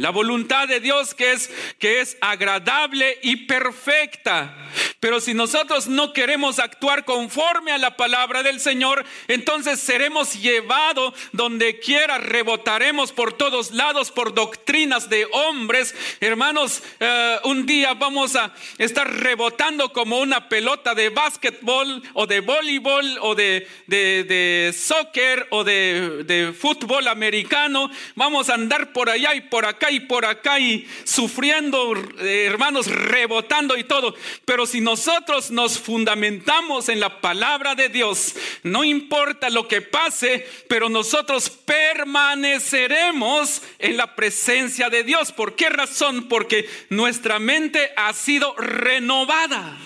La 0.00 0.08
voluntad 0.08 0.66
de 0.66 0.80
Dios 0.80 1.14
que 1.14 1.32
es 1.32 1.50
que 1.78 2.00
es 2.00 2.16
agradable 2.22 3.18
y 3.22 3.36
perfecta. 3.44 4.56
Pero 4.98 5.20
si 5.20 5.34
nosotros 5.34 5.88
no 5.88 6.14
queremos 6.14 6.58
actuar 6.58 7.04
conforme 7.04 7.72
a 7.72 7.78
la 7.78 7.96
palabra 7.96 8.42
del 8.42 8.60
Señor, 8.60 9.04
entonces 9.28 9.78
seremos 9.78 10.40
llevados 10.40 11.12
donde 11.32 11.80
quiera, 11.80 12.16
rebotaremos 12.16 13.12
por 13.12 13.34
todos 13.34 13.72
lados 13.72 14.10
por 14.10 14.32
doctrinas 14.32 15.10
de 15.10 15.26
hombres. 15.32 15.94
Hermanos, 16.20 16.82
eh, 16.98 17.36
un 17.44 17.66
día 17.66 17.92
vamos 17.92 18.36
a 18.36 18.54
estar 18.78 19.10
rebotando 19.10 19.92
como 19.92 20.18
una 20.18 20.48
pelota 20.48 20.94
de 20.94 21.10
básquetbol 21.10 22.02
o 22.14 22.26
de 22.26 22.40
voleibol 22.40 23.18
o 23.20 23.34
de, 23.34 23.68
de, 23.86 24.74
soccer 24.74 25.46
o 25.50 25.62
de, 25.62 26.24
de 26.24 26.54
fútbol 26.54 27.06
americano. 27.08 27.90
Vamos 28.14 28.48
a 28.48 28.54
andar 28.54 28.94
por 28.94 29.10
allá 29.10 29.34
y 29.34 29.42
por 29.42 29.66
acá 29.66 29.89
y 29.90 30.00
por 30.00 30.24
acá 30.24 30.58
y 30.58 30.88
sufriendo, 31.04 31.94
eh, 32.20 32.46
hermanos, 32.46 32.86
rebotando 32.86 33.76
y 33.76 33.84
todo. 33.84 34.14
Pero 34.44 34.66
si 34.66 34.80
nosotros 34.80 35.50
nos 35.50 35.78
fundamentamos 35.78 36.88
en 36.88 37.00
la 37.00 37.20
palabra 37.20 37.74
de 37.74 37.88
Dios, 37.88 38.34
no 38.62 38.84
importa 38.84 39.50
lo 39.50 39.68
que 39.68 39.82
pase, 39.82 40.46
pero 40.68 40.88
nosotros 40.88 41.50
permaneceremos 41.50 43.62
en 43.78 43.96
la 43.96 44.14
presencia 44.14 44.90
de 44.90 45.04
Dios. 45.04 45.32
¿Por 45.32 45.56
qué 45.56 45.68
razón? 45.68 46.28
Porque 46.28 46.68
nuestra 46.88 47.38
mente 47.38 47.92
ha 47.96 48.12
sido 48.12 48.54
renovada. 48.56 49.78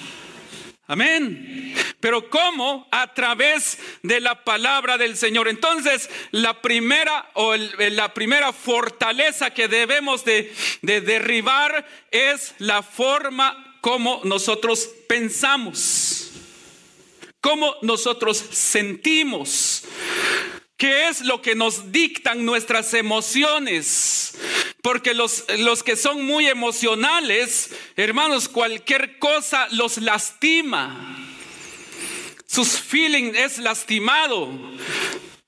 Amén. 0.87 1.75
Pero 2.01 2.29
¿cómo? 2.29 2.87
A 2.91 3.15
través 3.15 3.79
de 4.03 4.21
la 4.21 4.45
palabra 4.45 4.99
del 4.99 5.17
Señor. 5.17 5.49
Entonces, 5.49 6.11
la 6.31 6.61
primera 6.61 7.31
o 7.33 7.57
la 7.57 8.13
primera 8.13 8.53
fortaleza 8.53 9.51
que 9.51 9.69
debemos 9.69 10.25
de, 10.25 10.53
de 10.83 11.01
derribar 11.01 11.87
es 12.11 12.55
la 12.59 12.83
forma 12.83 13.79
como 13.81 14.21
nosotros 14.25 14.89
pensamos, 15.07 16.31
cómo 17.41 17.77
nosotros 17.83 18.37
sentimos. 18.37 19.85
¿Qué 20.77 21.09
es 21.09 21.21
lo 21.21 21.41
que 21.41 21.55
nos 21.55 21.93
dictan 21.93 22.45
nuestras 22.45 22.95
emociones? 22.95 24.37
Porque 24.83 25.15
los, 25.15 25.45
los 25.59 25.83
que 25.83 25.97
son 25.97 26.25
muy 26.25 26.47
emocionales, 26.47 27.71
hermanos, 27.97 28.49
cualquier 28.49 29.19
cosa 29.19 29.69
los 29.71 29.99
lastima. 29.99 31.17
Sus 32.47 32.81
feelings 32.81 33.37
es 33.37 33.59
lastimado. 33.59 34.49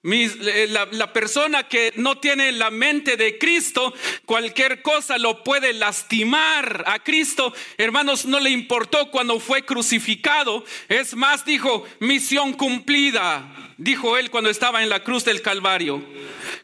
Eh, 0.08 0.66
la, 0.70 0.86
la, 0.92 1.12
persona 1.12 1.64
que 1.64 1.92
no 1.96 2.18
tiene 2.18 2.52
la 2.52 2.70
mente 2.70 3.16
de 3.16 3.38
Cristo, 3.38 3.92
cualquier 4.24 4.80
cosa 4.80 5.18
lo 5.18 5.42
puede 5.42 5.72
lastimar. 5.72 6.84
A 6.86 7.00
Cristo, 7.02 7.52
hermanos, 7.76 8.24
no 8.24 8.38
le 8.38 8.50
importó 8.50 9.10
cuando 9.10 9.40
fue 9.40 9.64
crucificado. 9.64 10.64
Es 10.88 11.16
más, 11.16 11.44
dijo, 11.44 11.84
misión 11.98 12.52
cumplida 12.52 13.52
dijo 13.78 14.16
él 14.16 14.30
cuando 14.30 14.50
estaba 14.50 14.82
en 14.82 14.88
la 14.88 15.02
cruz 15.02 15.24
del 15.24 15.42
Calvario. 15.42 16.02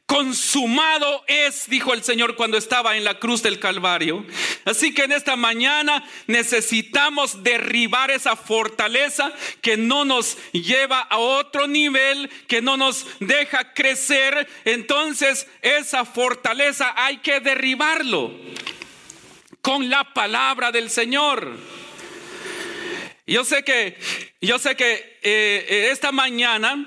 Consumado 0.07 1.25
es, 1.27 1.71
dijo 1.71 1.95
el 1.95 2.03
Señor 2.03 2.37
cuando 2.37 2.59
estaba 2.59 2.97
en 2.97 3.05
la 3.05 3.19
cruz 3.19 3.43
del 3.43 3.59
Calvario. 3.59 4.27
Así 4.65 4.93
que 4.93 5.05
en 5.05 5.13
esta 5.13 5.37
mañana 5.37 6.05
necesitamos 6.27 7.43
derribar 7.43 8.11
esa 8.11 8.37
fortaleza 8.37 9.33
que 9.63 9.77
no 9.77 10.05
nos 10.05 10.37
lleva 10.53 11.01
a 11.01 11.19
otro 11.19 11.67
nivel, 11.67 12.29
que 12.47 12.61
no 12.61 12.77
nos 12.77 13.07
deja 13.21 13.73
crecer. 13.73 14.47
Entonces 14.65 15.47
esa 15.63 16.05
fortaleza 16.05 16.93
hay 16.97 17.19
que 17.19 17.41
derribarlo 17.41 18.33
con 19.63 19.89
la 19.89 20.13
palabra 20.13 20.73
del 20.73 20.91
Señor. 20.91 21.57
Yo 23.27 23.45
sé 23.45 23.63
que, 23.63 23.97
yo 24.41 24.59
sé 24.59 24.75
que 24.77 24.93
eh, 24.93 25.13
eh, 25.23 25.89
esta 25.93 26.11
mañana 26.11 26.87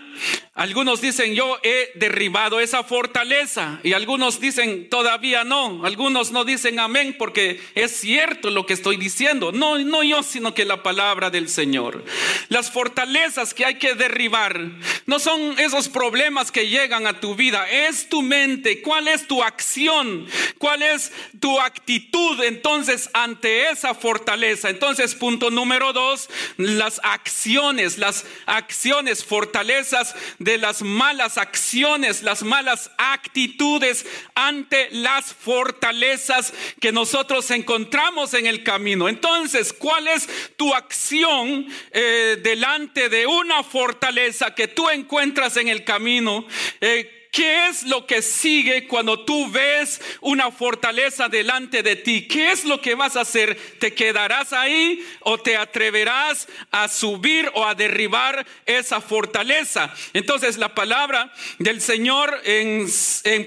Algunos 0.58 1.02
dicen, 1.02 1.36
yo 1.36 1.60
he 1.64 1.92
derribado 1.96 2.62
esa 2.62 2.82
fortaleza. 2.86 3.82
Y 3.84 3.92
algunos 3.92 4.40
dicen, 4.40 4.90
todavía 4.90 5.44
no. 5.44 5.86
Algunos 5.86 6.32
no 6.32 6.46
dicen 6.46 6.80
amén 6.80 7.14
porque 7.20 7.60
es 7.76 7.92
cierto 7.92 8.50
lo 8.50 8.66
que 8.66 8.72
estoy 8.72 8.96
diciendo. 8.96 9.52
No, 9.52 9.78
no 9.80 10.02
yo, 10.02 10.24
sino 10.24 10.54
que 10.54 10.64
la 10.64 10.82
palabra 10.82 11.30
del 11.30 11.50
Señor. 11.50 12.06
Las 12.48 12.72
fortalezas 12.72 13.54
que 13.54 13.66
hay 13.66 13.76
que 13.76 13.96
derribar 13.96 14.58
no 15.06 15.20
son 15.20 15.60
esos 15.60 15.90
problemas 15.90 16.54
que 16.54 16.70
llegan 16.70 17.06
a 17.06 17.20
tu 17.20 17.36
vida. 17.36 17.70
Es 17.70 18.08
tu 18.08 18.22
mente. 18.22 18.82
¿Cuál 18.82 19.10
es 19.10 19.28
tu 19.28 19.44
acción? 19.44 20.26
¿Cuál 20.58 20.84
es 20.84 21.12
tu 21.42 21.60
actitud 21.60 22.42
entonces 22.42 23.10
ante 23.12 23.72
esa 23.72 23.94
fortaleza? 23.94 24.70
Entonces, 24.70 25.16
punto 25.16 25.50
número 25.50 25.92
dos, 25.92 26.30
las 26.56 27.02
acciones, 27.04 27.98
las 27.98 28.26
acciones, 28.46 29.26
fortalezas 29.26 30.16
de 30.46 30.60
las 30.60 30.84
malas 30.84 31.40
acciones, 31.40 32.22
las 32.22 32.44
malas 32.44 32.92
actitudes 33.00 34.06
ante 34.36 34.90
las 34.92 35.34
fortalezas 35.34 36.54
que 36.80 36.92
nosotros 36.92 37.50
encontramos 37.50 38.36
en 38.36 38.46
el 38.46 38.64
camino. 38.64 39.10
Entonces, 39.10 39.74
¿cuál 39.74 40.08
es 40.08 40.30
tu 40.56 40.72
acción 40.76 41.66
eh, 41.92 42.40
delante 42.44 43.10
de 43.10 43.26
una 43.26 43.64
fortaleza 43.64 44.54
que 44.54 44.68
tú 44.68 44.88
encuentras 44.88 45.58
en 45.58 45.68
el 45.68 45.84
camino? 45.84 46.46
Eh, 46.80 47.25
¿Qué 47.36 47.68
es 47.68 47.84
lo 47.84 48.08
que 48.08 48.22
sigue 48.22 48.88
cuando 48.88 49.26
tú 49.26 49.52
ves 49.52 50.00
una 50.22 50.52
fortaleza 50.52 51.28
delante 51.28 51.84
de 51.84 51.98
ti? 51.98 52.30
¿Qué 52.30 52.54
es 52.54 52.64
lo 52.64 52.80
que 52.80 52.96
vas 52.96 53.18
a 53.18 53.22
hacer? 53.22 53.60
¿Te 53.78 53.94
quedarás 53.94 54.54
ahí 54.54 55.06
o 55.20 55.38
te 55.38 55.58
atreverás 55.58 56.48
a 56.72 56.88
subir 56.88 57.52
o 57.54 57.66
a 57.66 57.76
derribar 57.76 58.48
esa 58.66 59.02
fortaleza? 59.02 59.94
Entonces 60.14 60.56
la 60.56 60.74
palabra 60.74 61.34
del 61.60 61.82
Señor 61.82 62.40
en, 62.46 62.88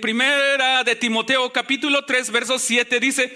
primera 0.02 0.84
de 0.84 0.94
Timoteo 0.94 1.50
capítulo 1.50 2.04
3 2.04 2.30
verso 2.30 2.58
7 2.58 3.00
dice, 3.00 3.34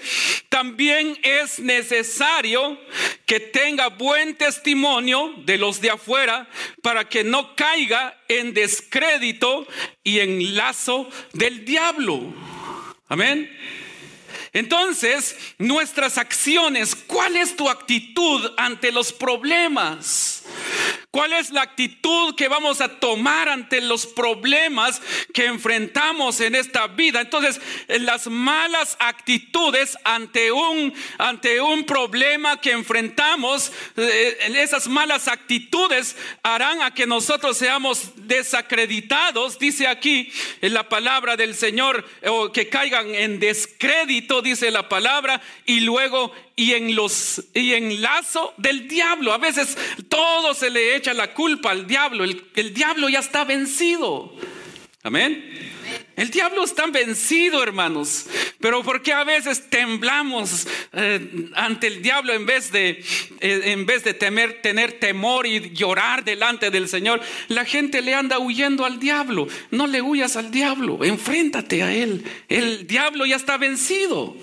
también 0.50 1.18
es 1.22 1.60
necesario 1.60 2.78
que 3.24 3.40
tenga 3.40 3.88
buen 3.88 4.36
testimonio 4.36 5.32
de 5.46 5.56
los 5.56 5.80
de 5.80 5.92
afuera 5.92 6.46
para 6.82 7.08
que 7.08 7.24
no 7.24 7.56
caiga 7.56 8.18
en 8.40 8.54
descrédito 8.54 9.66
y 10.02 10.20
en 10.20 10.56
lazo 10.56 11.08
del 11.32 11.64
diablo. 11.64 12.20
Amén. 13.08 13.50
Entonces, 14.52 15.36
nuestras 15.58 16.18
acciones, 16.18 16.94
¿cuál 16.94 17.36
es 17.36 17.56
tu 17.56 17.70
actitud 17.70 18.52
ante 18.58 18.92
los 18.92 19.12
problemas? 19.12 20.44
¿Cuál 21.10 21.34
es 21.34 21.50
la 21.50 21.60
actitud 21.60 22.34
que 22.36 22.48
vamos 22.48 22.80
a 22.80 22.98
tomar 22.98 23.48
ante 23.50 23.82
los 23.82 24.06
problemas 24.06 25.02
que 25.34 25.44
enfrentamos 25.44 26.40
en 26.40 26.54
esta 26.54 26.86
vida? 26.86 27.20
Entonces, 27.20 27.60
las 27.86 28.28
malas 28.28 28.96
actitudes 28.98 29.98
ante 30.04 30.50
un, 30.50 30.94
ante 31.18 31.60
un 31.60 31.84
problema 31.84 32.60
que 32.62 32.72
enfrentamos, 32.72 33.72
eh, 33.96 34.38
esas 34.56 34.88
malas 34.88 35.28
actitudes 35.28 36.16
harán 36.42 36.80
a 36.80 36.94
que 36.94 37.06
nosotros 37.06 37.58
seamos 37.58 38.12
desacreditados, 38.16 39.58
dice 39.58 39.86
aquí 39.88 40.32
en 40.62 40.72
la 40.72 40.88
palabra 40.88 41.36
del 41.36 41.54
Señor, 41.54 42.06
o 42.26 42.52
que 42.52 42.70
caigan 42.70 43.14
en 43.14 43.38
descrédito, 43.38 44.41
dice 44.42 44.70
la 44.70 44.88
palabra, 44.88 45.40
y 45.64 45.80
luego 45.80 46.32
y 46.56 46.72
en 46.72 46.94
los 46.94 47.42
y 47.54 47.74
en 47.74 48.02
lazo 48.02 48.54
del 48.56 48.88
diablo. 48.88 49.32
A 49.32 49.38
veces 49.38 49.76
todo 50.08 50.54
se 50.54 50.70
le 50.70 50.96
echa 50.96 51.14
la 51.14 51.32
culpa 51.34 51.70
al 51.70 51.86
diablo. 51.86 52.24
El, 52.24 52.44
el 52.54 52.74
diablo 52.74 53.08
ya 53.08 53.20
está 53.20 53.44
vencido. 53.44 54.34
Amén. 55.02 55.72
El 56.14 56.30
diablo 56.30 56.64
está 56.64 56.86
vencido, 56.86 57.62
hermanos. 57.62 58.26
Pero 58.60 58.82
¿por 58.82 59.02
qué 59.02 59.12
a 59.12 59.24
veces 59.24 59.68
temblamos 59.68 60.68
eh, 60.94 61.48
ante 61.54 61.86
el 61.86 62.02
diablo 62.02 62.34
en 62.34 62.44
vez 62.44 62.70
de, 62.70 63.02
eh, 63.40 63.62
en 63.66 63.86
vez 63.86 64.04
de 64.04 64.14
tener 64.14 65.00
temor 65.00 65.46
y 65.46 65.70
llorar 65.70 66.24
delante 66.24 66.70
del 66.70 66.88
Señor? 66.88 67.20
La 67.48 67.64
gente 67.64 68.02
le 68.02 68.14
anda 68.14 68.38
huyendo 68.38 68.84
al 68.84 68.98
diablo. 68.98 69.48
No 69.70 69.86
le 69.86 70.02
huyas 70.02 70.36
al 70.36 70.50
diablo, 70.50 71.02
enfréntate 71.02 71.82
a 71.82 71.94
él. 71.94 72.24
El 72.48 72.86
diablo 72.86 73.24
ya 73.24 73.36
está 73.36 73.56
vencido. 73.56 74.36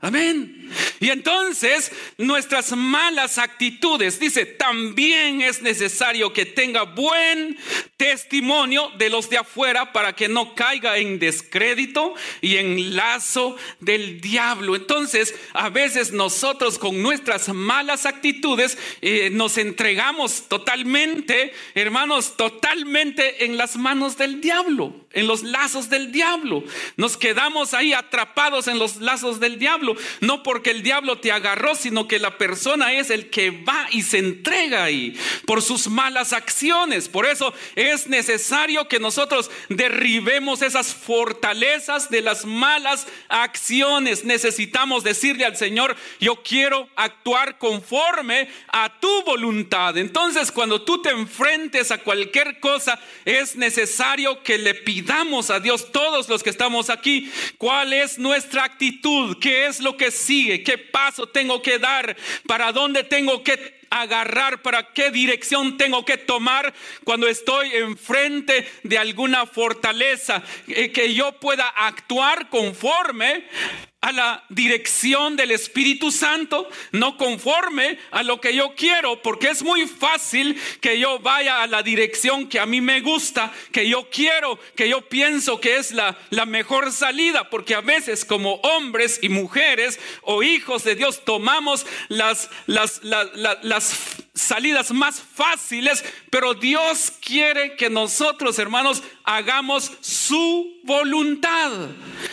Amén. 0.00 0.61
Y 1.00 1.10
entonces 1.10 1.92
nuestras 2.18 2.72
malas 2.72 3.38
actitudes, 3.38 4.18
dice, 4.18 4.46
también 4.46 5.42
es 5.42 5.62
necesario 5.62 6.32
que 6.32 6.46
tenga 6.46 6.82
buen 6.82 7.58
testimonio 7.96 8.90
de 8.98 9.10
los 9.10 9.30
de 9.30 9.38
afuera 9.38 9.92
para 9.92 10.14
que 10.14 10.28
no 10.28 10.54
caiga 10.54 10.98
en 10.98 11.18
descrédito 11.18 12.14
y 12.40 12.56
en 12.56 12.96
lazo 12.96 13.56
del 13.80 14.20
diablo. 14.20 14.76
Entonces, 14.76 15.34
a 15.52 15.68
veces 15.68 16.12
nosotros 16.12 16.78
con 16.78 17.02
nuestras 17.02 17.48
malas 17.48 18.06
actitudes 18.06 18.78
eh, 19.00 19.30
nos 19.30 19.58
entregamos 19.58 20.48
totalmente, 20.48 21.52
hermanos, 21.74 22.36
totalmente 22.36 23.44
en 23.44 23.56
las 23.56 23.76
manos 23.76 24.16
del 24.16 24.40
diablo, 24.40 24.94
en 25.12 25.26
los 25.26 25.42
lazos 25.42 25.88
del 25.88 26.12
diablo. 26.12 26.64
Nos 26.96 27.16
quedamos 27.16 27.74
ahí 27.74 27.92
atrapados 27.92 28.68
en 28.68 28.78
los 28.78 28.96
lazos 28.96 29.40
del 29.40 29.58
diablo, 29.58 29.96
no 30.20 30.42
porque 30.42 30.61
el 30.70 30.82
diablo 30.82 31.18
te 31.18 31.32
agarró, 31.32 31.74
sino 31.74 32.08
que 32.08 32.18
la 32.18 32.38
persona 32.38 32.92
es 32.92 33.10
el 33.10 33.30
que 33.30 33.50
va 33.50 33.86
y 33.90 34.02
se 34.02 34.18
entrega 34.18 34.84
ahí 34.84 35.18
por 35.46 35.62
sus 35.62 35.88
malas 35.88 36.32
acciones. 36.32 37.08
Por 37.08 37.26
eso 37.26 37.52
es 37.76 38.06
necesario 38.06 38.88
que 38.88 39.00
nosotros 39.00 39.50
derribemos 39.68 40.62
esas 40.62 40.94
fortalezas 40.94 42.10
de 42.10 42.22
las 42.22 42.44
malas 42.44 43.06
acciones. 43.28 44.24
Necesitamos 44.24 45.04
decirle 45.04 45.44
al 45.44 45.56
Señor, 45.56 45.96
yo 46.20 46.42
quiero 46.42 46.88
actuar 46.96 47.58
conforme 47.58 48.48
a 48.68 49.00
tu 49.00 49.22
voluntad. 49.24 49.96
Entonces, 49.96 50.52
cuando 50.52 50.82
tú 50.82 51.02
te 51.02 51.10
enfrentes 51.10 51.90
a 51.90 51.98
cualquier 51.98 52.60
cosa, 52.60 52.98
es 53.24 53.56
necesario 53.56 54.42
que 54.42 54.58
le 54.58 54.74
pidamos 54.74 55.50
a 55.50 55.60
Dios, 55.60 55.92
todos 55.92 56.28
los 56.28 56.42
que 56.42 56.50
estamos 56.50 56.90
aquí, 56.90 57.30
cuál 57.58 57.92
es 57.92 58.18
nuestra 58.18 58.64
actitud, 58.64 59.38
qué 59.40 59.66
es 59.66 59.80
lo 59.80 59.96
que 59.96 60.10
sigue, 60.10 60.51
qué 60.60 60.76
paso 60.76 61.26
tengo 61.28 61.62
que 61.62 61.78
dar, 61.78 62.16
para 62.46 62.72
dónde 62.72 63.04
tengo 63.04 63.42
que 63.42 63.81
agarrar, 64.00 64.62
para 64.62 64.92
qué 64.92 65.10
dirección 65.10 65.76
tengo 65.76 66.04
que 66.04 66.16
tomar 66.16 66.72
cuando 67.04 67.28
estoy 67.28 67.74
enfrente 67.74 68.70
de 68.82 68.98
alguna 68.98 69.46
fortaleza, 69.46 70.42
eh, 70.66 70.90
que 70.92 71.14
yo 71.14 71.32
pueda 71.32 71.68
actuar 71.68 72.48
conforme 72.48 73.44
a 74.02 74.10
la 74.10 74.44
dirección 74.48 75.36
del 75.36 75.52
Espíritu 75.52 76.10
Santo, 76.10 76.68
no 76.90 77.16
conforme 77.16 78.00
a 78.10 78.24
lo 78.24 78.40
que 78.40 78.52
yo 78.52 78.74
quiero, 78.74 79.22
porque 79.22 79.48
es 79.48 79.62
muy 79.62 79.86
fácil 79.86 80.60
que 80.80 80.98
yo 80.98 81.20
vaya 81.20 81.62
a 81.62 81.68
la 81.68 81.84
dirección 81.84 82.48
que 82.48 82.58
a 82.58 82.66
mí 82.66 82.80
me 82.80 83.00
gusta, 83.00 83.52
que 83.70 83.88
yo 83.88 84.10
quiero, 84.10 84.58
que 84.74 84.88
yo 84.88 85.02
pienso 85.02 85.60
que 85.60 85.76
es 85.76 85.92
la, 85.92 86.16
mejor 86.46 86.90
salida, 86.90 87.48
porque 87.48 87.76
a 87.76 87.80
veces 87.80 88.24
como 88.24 88.54
hombres 88.56 89.20
y 89.22 89.28
mujeres 89.28 90.00
o 90.22 90.42
hijos 90.42 90.82
de 90.82 90.96
Dios 90.96 91.24
tomamos 91.24 91.86
las 92.08 92.50
salidas 94.34 94.90
más 94.92 95.20
fáciles, 95.20 96.04
pero 96.30 96.54
Dios 96.54 97.12
quiere 97.20 97.76
que 97.76 97.90
nosotros, 97.90 98.58
hermanos, 98.58 99.02
hagamos 99.24 99.92
su 100.00 100.80
voluntad. 100.84 101.70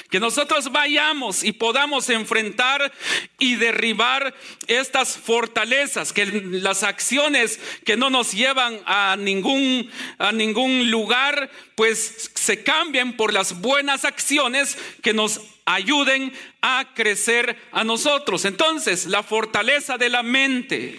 Que 0.10 0.20
nosotros 0.20 0.72
vayamos 0.72 1.44
y 1.44 1.52
podamos 1.52 2.10
enfrentar 2.10 2.92
y 3.38 3.56
derribar 3.56 4.34
estas 4.68 5.18
fortalezas, 5.18 6.14
que 6.14 6.26
las 6.26 6.84
acciones 6.84 7.60
que 7.86 7.98
no 7.98 8.10
nos 8.10 8.32
llevan 8.32 8.80
a 8.86 9.16
ningún, 9.18 9.90
a 10.18 10.32
ningún 10.32 10.90
lugar, 10.90 11.52
pues 11.76 12.32
se 12.34 12.64
cambien 12.64 13.16
por 13.16 13.34
las 13.34 13.62
buenas 13.62 14.04
acciones 14.06 14.78
que 15.04 15.14
nos 15.14 15.42
ayuden 15.70 16.34
a 16.62 16.94
crecer 16.96 17.56
a 17.72 17.84
nosotros. 17.84 18.44
Entonces, 18.46 19.06
la 19.06 19.22
fortaleza 19.22 19.98
de 19.98 20.10
la 20.10 20.24
mente, 20.24 20.98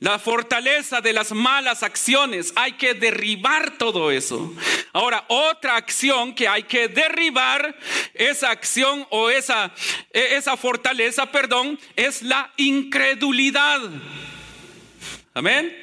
la 0.00 0.18
fortaleza 0.18 1.00
de 1.00 1.14
las 1.14 1.32
malas 1.32 1.82
acciones, 1.82 2.52
hay 2.54 2.72
que 2.72 2.92
derribar 2.92 3.78
todo 3.78 4.10
eso. 4.10 4.54
Ahora, 4.92 5.24
otra 5.28 5.76
acción 5.76 6.34
que 6.34 6.46
hay 6.46 6.64
que 6.64 6.88
derribar, 6.88 7.74
esa 8.12 8.50
acción 8.50 9.06
o 9.08 9.30
esa, 9.30 9.72
e, 10.12 10.36
esa 10.36 10.56
fortaleza, 10.58 11.32
perdón, 11.32 11.78
es 11.96 12.20
la 12.22 12.52
incredulidad. 12.58 13.80
Amén. 15.32 15.74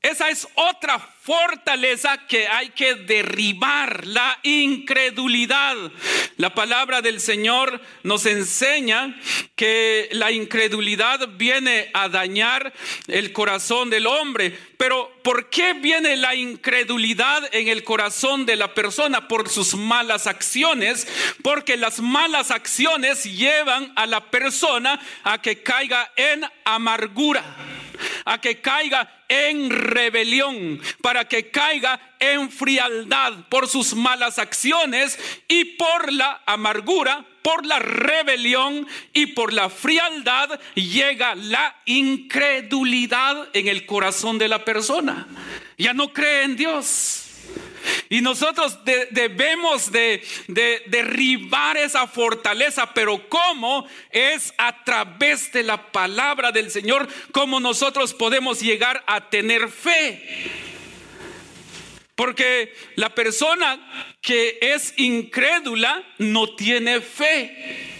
Esa 0.00 0.30
es 0.30 0.46
otra 0.54 1.13
fortaleza 1.24 2.18
que 2.26 2.46
hay 2.46 2.68
que 2.70 2.96
derribar, 2.96 4.06
la 4.06 4.38
incredulidad. 4.42 5.74
La 6.36 6.54
palabra 6.54 7.00
del 7.00 7.18
Señor 7.18 7.80
nos 8.02 8.26
enseña 8.26 9.18
que 9.56 10.10
la 10.12 10.32
incredulidad 10.32 11.26
viene 11.38 11.90
a 11.94 12.10
dañar 12.10 12.74
el 13.06 13.32
corazón 13.32 13.88
del 13.88 14.06
hombre. 14.06 14.54
Pero 14.76 15.10
¿por 15.22 15.48
qué 15.48 15.72
viene 15.72 16.18
la 16.18 16.34
incredulidad 16.34 17.48
en 17.54 17.68
el 17.68 17.84
corazón 17.84 18.44
de 18.44 18.56
la 18.56 18.74
persona? 18.74 19.26
Por 19.26 19.48
sus 19.48 19.74
malas 19.76 20.26
acciones. 20.26 21.08
Porque 21.42 21.78
las 21.78 22.00
malas 22.00 22.50
acciones 22.50 23.24
llevan 23.24 23.94
a 23.96 24.06
la 24.06 24.30
persona 24.30 25.00
a 25.22 25.40
que 25.40 25.62
caiga 25.62 26.12
en 26.16 26.44
amargura 26.66 27.56
a 28.24 28.40
que 28.40 28.60
caiga 28.60 29.24
en 29.28 29.70
rebelión, 29.70 30.80
que 31.22 31.52
caiga 31.52 32.16
en 32.18 32.50
frialdad 32.50 33.32
por 33.48 33.68
sus 33.68 33.94
malas 33.94 34.40
acciones 34.40 35.16
y 35.46 35.64
por 35.76 36.12
la 36.12 36.42
amargura, 36.46 37.24
por 37.42 37.64
la 37.64 37.78
rebelión 37.78 38.88
y 39.12 39.26
por 39.26 39.52
la 39.52 39.70
frialdad 39.70 40.58
llega 40.74 41.36
la 41.36 41.76
incredulidad 41.84 43.48
en 43.52 43.68
el 43.68 43.86
corazón 43.86 44.38
de 44.38 44.48
la 44.48 44.64
persona. 44.64 45.28
Ya 45.78 45.94
no 45.94 46.12
cree 46.12 46.42
en 46.42 46.56
Dios. 46.56 47.24
Y 48.08 48.20
nosotros 48.20 48.78
debemos 49.10 49.90
de, 49.92 50.22
derribar 50.86 51.76
esa 51.76 52.06
fortaleza, 52.06 52.92
pero 52.94 53.28
¿cómo? 53.28 53.86
Es 54.10 54.54
a 54.58 54.84
través 54.84 55.52
de 55.52 55.62
la 55.62 55.90
palabra 55.92 56.52
del 56.52 56.70
Señor, 56.70 57.08
cómo 57.32 57.60
nosotros 57.60 58.14
podemos 58.14 58.60
llegar 58.60 59.02
a 59.06 59.28
tener 59.28 59.68
fe. 59.68 60.72
Porque 62.14 62.72
la 62.94 63.14
persona 63.14 64.14
que 64.20 64.58
es 64.60 64.94
incrédula 64.96 66.04
no 66.18 66.54
tiene 66.54 67.00
fe. 67.00 67.93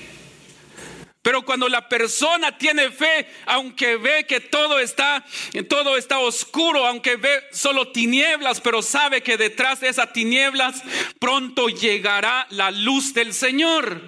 Pero 1.24 1.40
cuando 1.40 1.70
la 1.70 1.88
persona 1.88 2.58
tiene 2.58 2.90
fe, 2.90 3.26
aunque 3.46 3.96
ve 3.96 4.26
que 4.26 4.40
todo 4.40 4.78
está, 4.78 5.24
todo 5.70 5.96
está 5.96 6.18
oscuro, 6.18 6.86
aunque 6.86 7.16
ve 7.16 7.42
solo 7.50 7.88
tinieblas, 7.88 8.60
pero 8.60 8.82
sabe 8.82 9.22
que 9.22 9.38
detrás 9.38 9.80
de 9.80 9.88
esas 9.88 10.12
tinieblas 10.12 10.82
pronto 11.18 11.70
llegará 11.70 12.46
la 12.50 12.70
luz 12.70 13.14
del 13.14 13.32
Señor. 13.32 14.02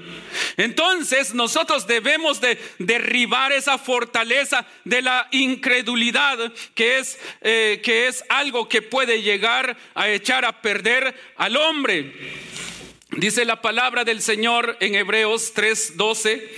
Entonces 0.59 1.33
nosotros 1.33 1.87
debemos 1.87 2.42
de 2.42 2.61
derribar 2.79 3.50
esa 3.50 3.79
fortaleza 3.79 4.66
de 4.85 5.00
la 5.00 5.26
incredulidad, 5.31 6.52
que 6.74 6.98
es, 6.98 7.18
eh, 7.40 7.81
que 7.83 8.09
es 8.09 8.24
algo 8.29 8.68
que 8.68 8.83
puede 8.83 9.22
llegar 9.22 9.74
a 9.94 10.11
echar 10.11 10.44
a 10.44 10.61
perder 10.61 11.18
al 11.38 11.57
hombre. 11.57 12.12
Dice 13.16 13.46
la 13.46 13.62
palabra 13.62 14.05
del 14.05 14.20
Señor 14.20 14.76
en 14.79 14.94
Hebreos 14.94 15.55
3:12, 15.55 16.50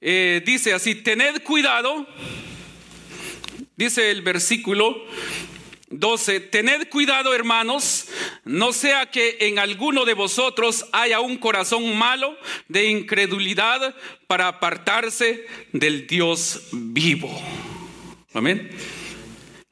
eh, 0.00 0.40
dice 0.46 0.72
así, 0.72 0.94
tened 0.94 1.42
cuidado, 1.42 2.06
dice 3.76 4.12
el 4.12 4.22
versículo 4.22 5.04
12, 5.88 6.38
tened 6.38 6.88
cuidado 6.88 7.34
hermanos, 7.34 8.06
no 8.44 8.72
sea 8.72 9.10
que 9.10 9.38
en 9.40 9.58
alguno 9.58 10.04
de 10.04 10.14
vosotros 10.14 10.86
haya 10.92 11.18
un 11.18 11.36
corazón 11.38 11.98
malo 11.98 12.38
de 12.68 12.86
incredulidad 12.86 13.96
para 14.28 14.46
apartarse 14.46 15.44
del 15.72 16.06
Dios 16.06 16.68
vivo. 16.70 17.28
Amén. 18.32 18.70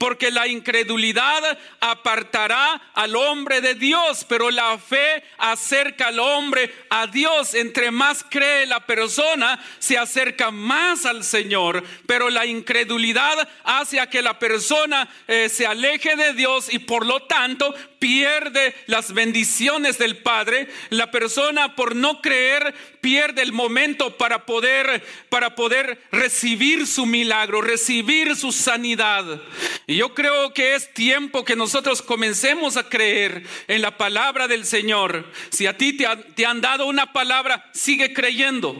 porque 0.00 0.32
la 0.32 0.48
incredulidad 0.48 1.56
apartará 1.80 2.82
al 2.94 3.14
hombre 3.14 3.60
de 3.60 3.74
Dios, 3.74 4.26
pero 4.28 4.50
la 4.50 4.76
fe 4.78 5.22
acerca 5.38 6.08
al 6.08 6.18
hombre 6.18 6.68
a 6.90 7.06
Dios. 7.06 7.54
Entre 7.54 7.92
más 7.92 8.24
cree 8.28 8.66
la 8.66 8.80
persona, 8.80 9.60
se 9.78 9.96
acerca 9.96 10.50
más 10.50 11.06
Señor, 11.24 11.82
pero 12.06 12.30
la 12.30 12.46
incredulidad 12.46 13.48
hace 13.64 14.00
a 14.00 14.08
que 14.08 14.22
la 14.22 14.38
persona 14.38 15.08
eh, 15.26 15.48
se 15.48 15.66
aleje 15.66 16.16
de 16.16 16.32
Dios 16.34 16.72
y 16.72 16.78
por 16.78 17.06
lo 17.06 17.22
tanto 17.22 17.74
pierde 17.98 18.74
las 18.86 19.12
bendiciones 19.12 19.98
del 19.98 20.18
Padre. 20.18 20.68
La 20.90 21.10
persona 21.10 21.74
por 21.76 21.96
no 21.96 22.20
creer 22.20 22.74
pierde 23.00 23.42
el 23.42 23.52
momento 23.52 24.16
para 24.16 24.46
poder 24.46 25.02
para 25.28 25.54
poder 25.54 26.00
recibir 26.10 26.86
su 26.86 27.06
milagro, 27.06 27.60
recibir 27.60 28.36
su 28.36 28.52
sanidad. 28.52 29.40
Y 29.86 29.96
yo 29.96 30.14
creo 30.14 30.52
que 30.52 30.74
es 30.74 30.92
tiempo 30.92 31.44
que 31.44 31.56
nosotros 31.56 32.02
comencemos 32.02 32.76
a 32.76 32.88
creer 32.88 33.44
en 33.68 33.82
la 33.82 33.96
palabra 33.96 34.48
del 34.48 34.64
Señor. 34.64 35.30
Si 35.50 35.66
a 35.66 35.76
ti 35.76 35.96
te, 35.96 36.06
te 36.34 36.46
han 36.46 36.60
dado 36.60 36.86
una 36.86 37.12
palabra, 37.12 37.70
sigue 37.72 38.12
creyendo. 38.12 38.76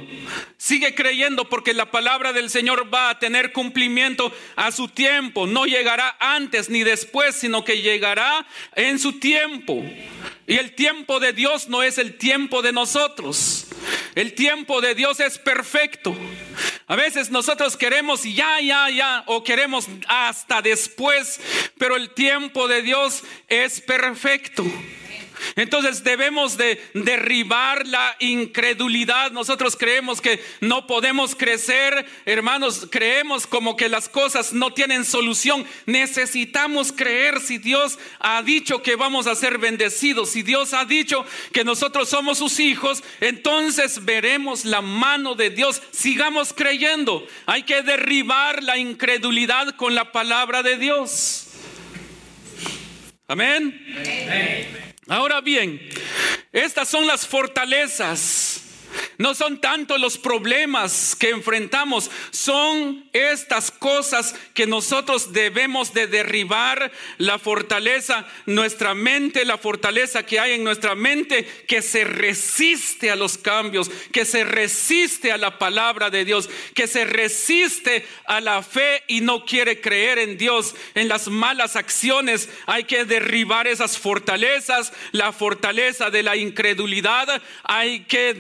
Sigue 0.57 0.95
creyendo 0.95 1.49
porque 1.49 1.73
la 1.73 1.91
palabra 1.91 2.33
del 2.33 2.51
Señor 2.51 2.93
va 2.93 3.11
a 3.11 3.19
tener 3.19 3.53
cumplimiento 3.53 4.33
a 4.57 4.73
su 4.73 4.89
tiempo. 4.89 5.47
No 5.47 5.67
llegará 5.67 6.17
antes 6.21 6.69
ni 6.69 6.83
después, 6.83 7.35
sino 7.37 7.65
que 7.65 7.81
llegará 7.81 8.47
en 8.75 8.99
su 8.99 9.08
tiempo. 9.13 9.85
Y 10.47 10.57
el 10.57 10.75
tiempo 10.75 11.21
de 11.21 11.33
Dios 11.33 11.69
no 11.69 11.83
es 11.83 11.99
el 11.99 12.17
tiempo 12.17 12.63
de 12.63 12.73
nosotros. 12.73 13.67
El 14.15 14.35
tiempo 14.35 14.81
de 14.81 14.95
Dios 14.95 15.21
es 15.21 15.39
perfecto. 15.39 16.17
A 16.87 16.97
veces 16.97 17.31
nosotros 17.31 17.77
queremos 17.77 18.25
ya, 18.25 18.61
ya, 18.61 18.89
ya, 18.89 19.25
o 19.27 19.45
queremos 19.45 19.87
hasta 20.09 20.63
después, 20.63 21.41
pero 21.77 21.97
el 21.97 22.11
tiempo 22.11 22.67
de 22.67 22.83
Dios 22.83 23.23
es 23.49 23.81
perfecto. 23.83 24.65
Entonces 25.57 26.05
debemos 26.05 26.57
de 26.57 26.81
derribar 26.95 27.87
la 27.87 28.17
incredulidad. 28.21 29.31
Nosotros 29.33 29.77
creemos 29.77 30.21
que 30.21 30.43
no 30.61 30.87
podemos 30.87 31.35
crecer, 31.35 32.07
hermanos, 32.25 32.87
creemos 32.91 33.47
como 33.47 33.77
que 33.77 33.89
las 33.89 34.09
cosas 34.09 34.53
no 34.53 34.73
tienen 34.73 35.05
solución. 35.05 35.67
Necesitamos 35.87 36.93
creer 36.93 37.41
si 37.41 37.59
Dios 37.59 37.99
ha 38.21 38.43
dicho 38.43 38.83
que 38.83 38.97
vamos 38.97 39.27
a 39.27 39.35
ser 39.35 39.59
bendecidos, 39.59 40.31
si 40.31 40.43
Dios 40.43 40.75
ha 40.75 40.85
dicho 40.85 41.25
que 41.53 41.65
nosotros 41.65 42.09
somos 42.09 42.39
sus 42.39 42.61
hijos, 42.61 43.03
entonces 43.21 44.05
veremos 44.05 44.65
la 44.65 44.83
mano 44.83 45.35
de 45.35 45.51
Dios. 45.51 45.83
Sigamos 45.91 46.53
creyendo. 46.53 47.27
Hay 47.47 47.63
que 47.63 47.83
derribar 47.83 48.63
la 48.63 48.79
incredulidad 48.79 49.77
con 49.77 49.95
la 49.95 50.13
palabra 50.13 50.63
de 50.63 50.77
Dios. 50.77 51.49
Amén. 53.27 54.85
Ahora 55.09 55.41
bien, 55.41 55.81
estas 56.53 56.89
son 56.89 57.07
las 57.07 57.27
fortalezas 57.27 58.68
no 59.19 59.35
son 59.35 59.61
tanto 59.61 59.99
los 59.99 60.19
problemas 60.19 61.17
que 61.17 61.31
enfrentamos, 61.31 62.11
son 62.31 63.05
estas 63.13 63.71
cosas 63.71 64.35
que 64.55 64.67
nosotros 64.67 65.33
debemos 65.33 65.93
de 65.93 66.07
derribar, 66.07 66.93
la 67.19 67.39
fortaleza, 67.39 68.27
nuestra 68.47 68.95
mente, 68.95 69.45
la 69.45 69.59
fortaleza 69.59 70.25
que 70.25 70.39
hay 70.39 70.53
en 70.53 70.65
nuestra 70.65 70.95
mente 70.95 71.45
que 71.67 71.83
se 71.83 72.05
resiste 72.05 73.11
a 73.11 73.17
los 73.17 73.39
cambios, 73.39 73.91
que 74.13 74.25
se 74.25 74.45
resiste 74.45 75.33
a 75.33 75.39
la 75.39 75.59
palabra 75.59 76.11
de 76.11 76.25
Dios, 76.25 76.49
que 76.75 76.87
se 76.87 77.05
resiste 77.05 78.07
a 78.25 78.41
la 78.41 78.63
fe 78.63 79.03
y 79.09 79.21
no 79.21 79.45
quiere 79.45 79.81
creer 79.81 80.19
en 80.19 80.39
Dios, 80.39 80.75
en 80.95 81.09
las 81.09 81.29
malas 81.29 81.77
acciones. 81.77 82.49
Hay 82.67 82.85
que 82.85 83.05
derribar 83.05 83.67
esas 83.67 83.99
fortalezas, 83.99 84.93
la 85.13 85.33
fortaleza 85.33 86.11
de 86.11 86.23
la 86.23 86.37
incredulidad, 86.37 87.43
hay 87.65 88.01
que 88.01 88.35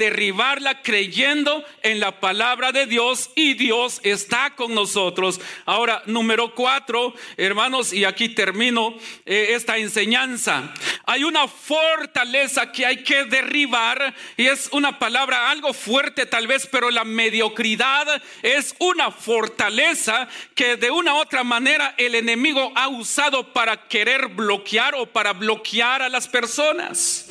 creyendo 0.82 1.64
en 1.82 2.00
la 2.00 2.20
palabra 2.20 2.72
de 2.72 2.86
Dios 2.86 3.30
y 3.34 3.54
Dios 3.54 4.00
está 4.04 4.54
con 4.54 4.74
nosotros. 4.74 5.40
Ahora, 5.64 6.02
número 6.06 6.54
cuatro, 6.54 7.14
hermanos, 7.36 7.92
y 7.92 8.04
aquí 8.04 8.28
termino 8.28 8.96
eh, 9.26 9.48
esta 9.50 9.78
enseñanza. 9.78 10.72
Hay 11.06 11.24
una 11.24 11.48
fortaleza 11.48 12.70
que 12.70 12.86
hay 12.86 13.02
que 13.02 13.24
derribar 13.24 14.14
y 14.36 14.46
es 14.46 14.68
una 14.72 14.98
palabra 14.98 15.50
algo 15.50 15.72
fuerte 15.72 16.26
tal 16.26 16.46
vez, 16.46 16.68
pero 16.70 16.90
la 16.90 17.04
mediocridad 17.04 18.22
es 18.42 18.74
una 18.78 19.10
fortaleza 19.10 20.28
que 20.54 20.76
de 20.76 20.90
una 20.90 21.14
u 21.14 21.18
otra 21.18 21.42
manera 21.42 21.94
el 21.96 22.14
enemigo 22.14 22.72
ha 22.76 22.88
usado 22.88 23.52
para 23.52 23.88
querer 23.88 24.28
bloquear 24.28 24.94
o 24.94 25.06
para 25.06 25.32
bloquear 25.32 26.02
a 26.02 26.08
las 26.08 26.28
personas 26.28 27.28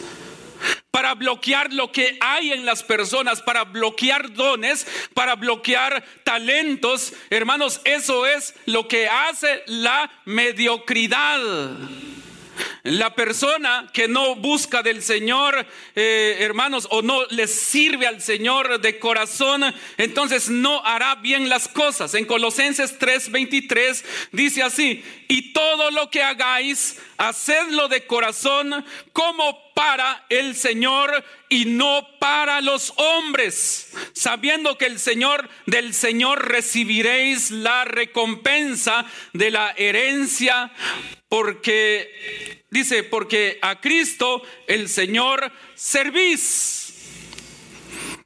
para 0.92 1.14
bloquear 1.14 1.74
lo 1.74 1.92
que 1.92 2.18
hay 2.22 2.52
en 2.52 2.66
las 2.66 2.84
personas, 2.84 3.42
para 3.42 3.66
bloquear 3.66 4.34
dones, 4.34 4.88
para 5.14 5.36
bloquear 5.36 6.04
talentos. 6.24 7.14
Hermanos, 7.30 7.82
eso 7.84 8.26
es 8.26 8.56
lo 8.66 8.88
que 8.88 9.08
hace 9.08 9.64
la 9.68 10.10
mediocridad. 10.26 11.40
La 12.84 13.14
persona 13.14 13.90
que 13.94 14.08
no 14.08 14.36
busca 14.36 14.82
del 14.82 15.04
Señor, 15.04 15.66
eh, 15.96 16.38
hermanos, 16.40 16.88
o 16.90 17.02
no 17.02 17.26
le 17.28 17.48
sirve 17.48 18.08
al 18.08 18.22
Señor 18.22 18.80
de 18.80 18.98
corazón, 18.98 19.64
entonces 19.98 20.50
no 20.50 20.84
hará 20.86 21.16
bien 21.16 21.50
las 21.50 21.68
cosas. 21.68 22.14
En 22.14 22.26
Colosenses 22.26 22.98
3:23 22.98 24.04
dice 24.32 24.64
así, 24.64 25.04
y 25.28 25.54
todo 25.54 25.92
lo 25.92 26.10
que 26.10 26.24
hagáis, 26.24 26.98
hacedlo 27.18 27.88
de 27.88 28.06
corazón 28.06 28.86
como 29.14 29.74
para 29.74 30.26
el 30.30 30.56
Señor 30.56 31.24
y 31.50 31.66
no 31.66 32.08
para 32.20 32.62
los 32.62 32.94
hombres, 32.98 33.94
sabiendo 34.14 34.78
que 34.78 34.86
el 34.86 35.00
Señor 35.00 35.50
del 35.66 35.94
Señor 35.94 36.48
recibiréis 36.48 37.52
la 37.52 37.86
recompensa 37.86 39.06
de 39.34 39.52
la 39.52 39.74
herencia 39.78 40.72
porque, 41.30 42.64
dice, 42.70 43.04
porque 43.04 43.60
a 43.62 43.80
Cristo 43.82 44.42
el 44.68 44.90
Señor 44.90 45.52
servís. 45.76 46.87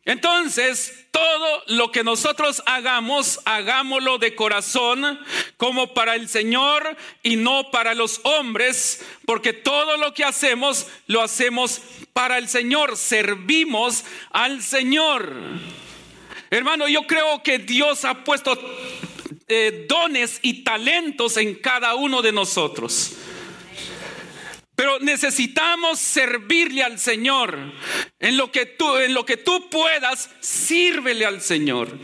Entonces, 0.04 1.06
todo 1.12 1.64
lo 1.68 1.92
que 1.92 2.04
nosotros 2.04 2.64
hagamos, 2.66 3.40
hagámoslo 3.46 4.18
de 4.18 4.36
corazón 4.36 5.20
como 5.58 5.94
para 5.94 6.16
el 6.16 6.28
Señor 6.28 6.98
y 7.22 7.36
no 7.36 7.70
para 7.70 7.94
los 7.94 8.20
hombres, 8.24 9.06
porque 9.26 9.54
todo 9.54 9.98
lo 9.98 10.14
que 10.16 10.24
hacemos 10.24 10.88
lo 11.06 11.22
hacemos 11.22 11.82
para 12.14 12.40
el 12.40 12.50
Señor, 12.50 12.98
servimos 12.98 14.04
al 14.32 14.64
Señor. 14.64 15.36
Hermano, 16.50 16.88
yo 16.88 17.06
creo 17.06 17.44
que 17.44 17.60
Dios 17.60 18.04
ha 18.04 18.24
puesto 18.24 18.60
eh, 19.48 19.86
dones 19.88 20.40
y 20.42 20.64
talentos 20.64 21.38
en 21.38 21.56
cada 21.56 21.94
uno 21.94 22.24
de 22.24 22.32
nosotros. 22.32 23.14
Pero 24.82 24.98
necesitamos 24.98 26.00
servirle 26.00 26.82
al 26.82 26.98
Señor. 26.98 27.56
En 28.20 28.36
lo 28.36 28.52
que 28.52 28.66
tú, 28.66 28.98
en 28.98 29.14
lo 29.14 29.24
que 29.24 29.38
tú 29.38 29.70
puedas, 29.70 30.32
sírvele 30.40 31.24
al 31.24 31.40
Señor. 31.40 32.00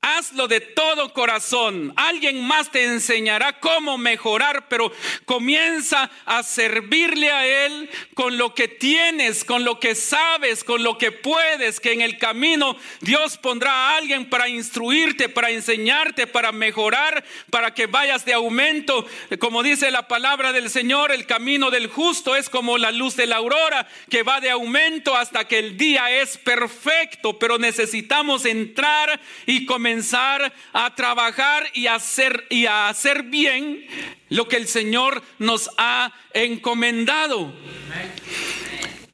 Hazlo 0.00 0.46
de 0.46 0.60
todo 0.60 1.12
corazón. 1.12 1.92
Alguien 1.96 2.40
más 2.46 2.70
te 2.70 2.84
enseñará 2.84 3.58
cómo 3.58 3.98
mejorar, 3.98 4.68
pero 4.68 4.92
comienza 5.24 6.08
a 6.24 6.44
servirle 6.44 7.32
a 7.32 7.44
Él 7.66 7.90
con 8.14 8.38
lo 8.38 8.54
que 8.54 8.68
tienes, 8.68 9.42
con 9.44 9.64
lo 9.64 9.80
que 9.80 9.96
sabes, 9.96 10.62
con 10.62 10.84
lo 10.84 10.98
que 10.98 11.10
puedes, 11.10 11.80
que 11.80 11.92
en 11.92 12.00
el 12.00 12.16
camino 12.16 12.76
Dios 13.00 13.38
pondrá 13.38 13.72
a 13.72 13.96
alguien 13.96 14.30
para 14.30 14.48
instruirte, 14.48 15.28
para 15.28 15.50
enseñarte, 15.50 16.28
para 16.28 16.52
mejorar, 16.52 17.24
para 17.50 17.74
que 17.74 17.88
vayas 17.88 18.24
de 18.24 18.34
aumento. 18.34 19.04
Como 19.40 19.64
dice 19.64 19.90
la 19.90 20.06
palabra 20.06 20.52
del 20.52 20.70
Señor, 20.70 21.10
el 21.10 21.26
camino 21.26 21.72
del 21.72 21.88
justo 21.88 22.36
es 22.36 22.48
como 22.48 22.78
la 22.78 22.92
luz 22.92 23.16
de 23.16 23.26
la 23.26 23.36
aurora, 23.36 23.88
que 24.08 24.22
va 24.22 24.40
de 24.40 24.50
aumento 24.50 25.16
hasta 25.16 25.48
que 25.48 25.58
el 25.58 25.76
día 25.76 26.08
es 26.22 26.38
perfecto, 26.38 27.36
pero 27.36 27.58
necesitamos 27.58 28.44
entrar 28.44 29.20
y 29.44 29.66
comenzar 29.66 29.87
a 30.72 30.94
trabajar 30.94 31.66
y 31.74 31.86
a 31.86 31.94
hacer, 31.94 32.46
y 32.50 32.66
a 32.66 32.88
hacer 32.88 33.24
bien 33.24 33.86
lo 34.28 34.48
que 34.48 34.56
el 34.56 34.68
Señor 34.68 35.22
nos 35.38 35.70
ha 35.78 36.12
encomendado. 36.34 37.52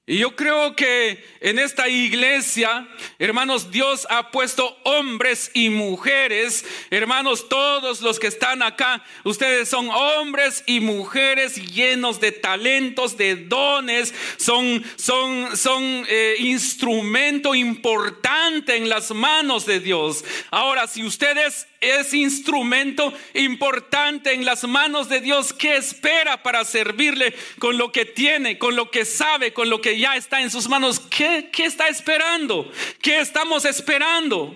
Y 0.07 0.19
yo 0.19 0.37
creo 0.37 0.77
que 0.77 1.25
en 1.41 1.59
esta 1.59 1.89
iglesia, 1.89 2.87
hermanos, 3.19 3.71
Dios 3.71 4.07
ha 4.11 4.31
puesto 4.31 4.77
hombres 4.85 5.51
y 5.55 5.71
mujeres, 5.71 6.63
hermanos, 6.91 7.49
todos 7.49 8.03
los 8.03 8.19
que 8.19 8.27
están 8.27 8.63
acá, 8.63 9.03
ustedes 9.25 9.71
son 9.71 9.89
hombres 9.89 10.63
y 10.67 10.81
mujeres 10.81 11.55
llenos 11.73 12.21
de 12.21 12.33
talentos, 12.33 13.17
de 13.17 13.37
dones, 13.37 14.13
son, 14.37 14.85
son, 14.97 15.57
son 15.57 15.83
eh, 15.83 16.35
instrumento 16.39 17.55
importante 17.55 18.77
en 18.77 18.91
las 18.91 19.11
manos 19.11 19.65
de 19.65 19.81
Dios. 19.81 20.23
Ahora, 20.51 20.87
si 20.87 21.03
ustedes 21.03 21.35
es 21.45 21.67
instrumento 22.13 23.13
importante 23.35 24.33
en 24.33 24.45
las 24.45 24.65
manos 24.65 25.09
de 25.09 25.21
Dios. 25.21 25.53
¿Qué 25.53 25.77
espera 25.77 26.43
para 26.43 26.65
servirle 26.65 27.35
con 27.59 27.79
lo 27.79 27.93
que 27.93 28.05
tiene, 28.05 28.59
con 28.59 28.77
lo 28.77 28.91
que 28.91 29.05
sabe, 29.05 29.53
con 29.53 29.71
lo 29.71 29.81
que 29.81 29.99
ya 29.99 30.17
está 30.17 30.41
en 30.41 30.51
sus 30.51 30.69
manos? 30.69 31.01
¿Qué, 31.01 31.51
qué 31.53 31.67
está 31.67 31.89
esperando? 31.89 32.71
¿Qué 33.01 33.21
estamos 33.21 33.65
esperando? 33.65 34.55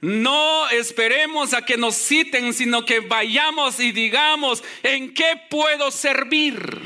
No 0.00 0.68
esperemos 0.70 1.54
a 1.54 1.64
que 1.64 1.76
nos 1.76 1.94
citen, 1.94 2.52
sino 2.54 2.84
que 2.84 3.00
vayamos 3.00 3.78
y 3.80 3.92
digamos, 3.92 4.62
¿en 4.82 5.14
qué 5.14 5.40
puedo 5.48 5.90
servir? 5.90 6.80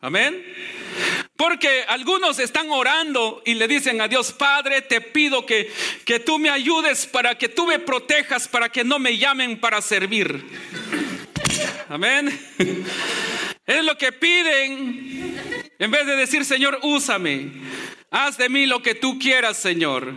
Amén. 0.00 0.44
Porque 1.36 1.84
algunos 1.88 2.38
están 2.38 2.70
orando 2.70 3.42
y 3.44 3.54
le 3.54 3.66
dicen 3.66 4.00
a 4.00 4.06
Dios, 4.06 4.32
Padre, 4.32 4.82
te 4.82 5.00
pido 5.00 5.44
que, 5.44 5.72
que 6.04 6.20
tú 6.20 6.38
me 6.38 6.48
ayudes 6.48 7.06
para 7.06 7.36
que 7.36 7.48
tú 7.48 7.66
me 7.66 7.80
protejas, 7.80 8.46
para 8.46 8.68
que 8.68 8.84
no 8.84 9.00
me 9.00 9.18
llamen 9.18 9.58
para 9.58 9.82
servir. 9.82 10.44
Amén. 11.88 12.38
Es 13.66 13.84
lo 13.84 13.96
que 13.98 14.12
piden. 14.12 15.40
En 15.78 15.90
vez 15.90 16.06
de 16.06 16.16
decir, 16.16 16.44
Señor, 16.44 16.78
úsame. 16.82 17.50
Haz 18.10 18.36
de 18.38 18.48
mí 18.48 18.66
lo 18.66 18.80
que 18.80 18.94
tú 18.94 19.18
quieras, 19.18 19.56
Señor. 19.56 20.14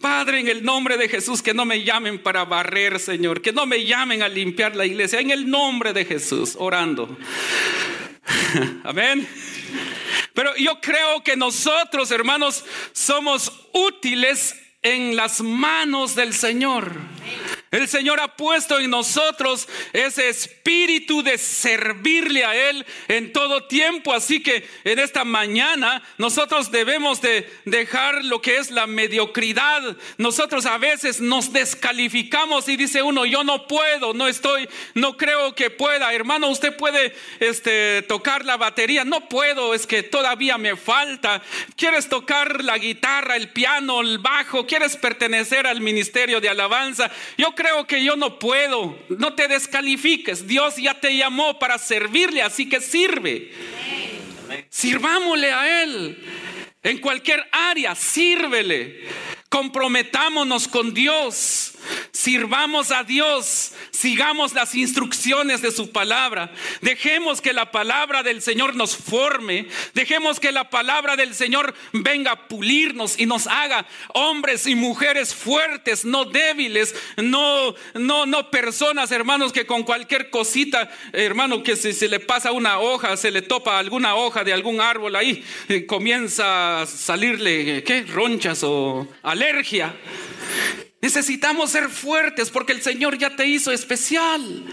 Padre, 0.00 0.40
en 0.40 0.48
el 0.48 0.64
nombre 0.64 0.96
de 0.96 1.08
Jesús, 1.08 1.40
que 1.40 1.54
no 1.54 1.64
me 1.64 1.84
llamen 1.84 2.20
para 2.20 2.44
barrer, 2.44 2.98
Señor. 2.98 3.42
Que 3.42 3.52
no 3.52 3.64
me 3.64 3.84
llamen 3.84 4.22
a 4.22 4.28
limpiar 4.28 4.74
la 4.74 4.86
iglesia. 4.86 5.20
En 5.20 5.30
el 5.30 5.48
nombre 5.48 5.92
de 5.92 6.04
Jesús, 6.04 6.56
orando. 6.58 7.16
Amén. 8.84 9.28
Pero 10.34 10.56
yo 10.56 10.80
creo 10.80 11.22
que 11.22 11.36
nosotros, 11.36 12.10
hermanos, 12.10 12.64
somos 12.92 13.52
útiles 13.72 14.56
en 14.82 15.16
las 15.16 15.40
manos 15.40 16.14
del 16.14 16.34
Señor. 16.34 16.92
El 17.72 17.88
Señor 17.88 18.20
ha 18.20 18.36
puesto 18.36 18.78
en 18.78 18.90
nosotros 18.90 19.66
ese 19.94 20.28
espíritu 20.28 21.22
de 21.22 21.38
servirle 21.38 22.44
a 22.44 22.54
Él 22.54 22.84
en 23.08 23.32
todo 23.32 23.64
tiempo. 23.64 24.12
Así 24.12 24.42
que 24.42 24.68
en 24.84 24.98
esta 24.98 25.24
mañana 25.24 26.02
nosotros 26.18 26.70
debemos 26.70 27.22
de 27.22 27.50
dejar 27.64 28.26
lo 28.26 28.42
que 28.42 28.58
es 28.58 28.70
la 28.70 28.86
mediocridad. 28.86 29.96
Nosotros 30.18 30.66
a 30.66 30.76
veces 30.76 31.22
nos 31.22 31.54
descalificamos 31.54 32.68
y 32.68 32.76
dice 32.76 33.02
uno, 33.02 33.24
yo 33.24 33.42
no 33.42 33.66
puedo, 33.66 34.12
no 34.12 34.28
estoy, 34.28 34.68
no 34.92 35.16
creo 35.16 35.54
que 35.54 35.70
pueda. 35.70 36.12
Hermano, 36.12 36.48
usted 36.48 36.76
puede 36.76 37.14
este, 37.40 38.02
tocar 38.02 38.44
la 38.44 38.58
batería. 38.58 39.06
No 39.06 39.30
puedo, 39.30 39.72
es 39.72 39.86
que 39.86 40.02
todavía 40.02 40.58
me 40.58 40.76
falta. 40.76 41.40
¿Quieres 41.76 42.10
tocar 42.10 42.62
la 42.62 42.76
guitarra, 42.76 43.36
el 43.36 43.48
piano, 43.48 44.02
el 44.02 44.18
bajo? 44.18 44.66
¿Quieres 44.66 44.98
pertenecer 44.98 45.66
al 45.66 45.80
ministerio 45.80 46.38
de 46.38 46.50
alabanza? 46.50 47.10
Yo 47.38 47.54
creo 47.54 47.61
que 47.86 48.04
yo 48.04 48.16
no 48.16 48.38
puedo. 48.38 48.96
No 49.08 49.34
te 49.34 49.48
descalifiques. 49.48 50.46
Dios 50.46 50.76
ya 50.76 50.94
te 51.00 51.16
llamó 51.16 51.58
para 51.58 51.78
servirle, 51.78 52.42
así 52.42 52.68
que 52.68 52.80
sirve. 52.80 53.52
Sirvámosle 54.70 55.52
a 55.52 55.82
Él. 55.82 56.18
En 56.82 56.98
cualquier 56.98 57.46
área, 57.52 57.94
sírvele. 57.94 59.08
Comprometámonos 59.48 60.66
con 60.66 60.92
Dios. 60.94 61.72
Sirvamos 62.12 62.90
a 62.90 63.04
Dios, 63.04 63.72
sigamos 63.90 64.54
las 64.54 64.74
instrucciones 64.74 65.62
de 65.62 65.72
su 65.72 65.90
palabra, 65.90 66.52
dejemos 66.80 67.40
que 67.40 67.52
la 67.52 67.70
palabra 67.70 68.22
del 68.22 68.42
Señor 68.42 68.76
nos 68.76 68.96
forme, 68.96 69.66
dejemos 69.94 70.38
que 70.38 70.52
la 70.52 70.70
palabra 70.70 71.16
del 71.16 71.34
Señor 71.34 71.74
venga 71.92 72.32
a 72.32 72.48
pulirnos 72.48 73.18
y 73.18 73.26
nos 73.26 73.46
haga 73.46 73.86
hombres 74.14 74.66
y 74.66 74.74
mujeres 74.74 75.34
fuertes, 75.34 76.04
no 76.04 76.24
débiles, 76.24 76.94
no, 77.16 77.74
no, 77.94 78.26
no 78.26 78.50
personas, 78.50 79.10
hermanos, 79.10 79.52
que 79.52 79.66
con 79.66 79.82
cualquier 79.82 80.30
cosita, 80.30 80.90
hermano, 81.12 81.62
que 81.62 81.76
si 81.76 81.92
se 81.92 82.08
le 82.08 82.20
pasa 82.20 82.52
una 82.52 82.78
hoja, 82.78 83.16
se 83.16 83.30
le 83.30 83.42
topa 83.42 83.78
alguna 83.78 84.14
hoja 84.14 84.44
de 84.44 84.52
algún 84.52 84.80
árbol 84.80 85.16
ahí, 85.16 85.44
eh, 85.68 85.86
comienza 85.86 86.71
salirle, 86.86 87.82
¿qué? 87.84 88.02
Ronchas 88.02 88.62
o 88.62 89.06
alergia. 89.22 89.94
Necesitamos 91.00 91.70
ser 91.70 91.88
fuertes 91.88 92.50
porque 92.50 92.72
el 92.72 92.80
Señor 92.80 93.18
ya 93.18 93.34
te 93.34 93.44
hizo 93.44 93.72
especial. 93.72 94.64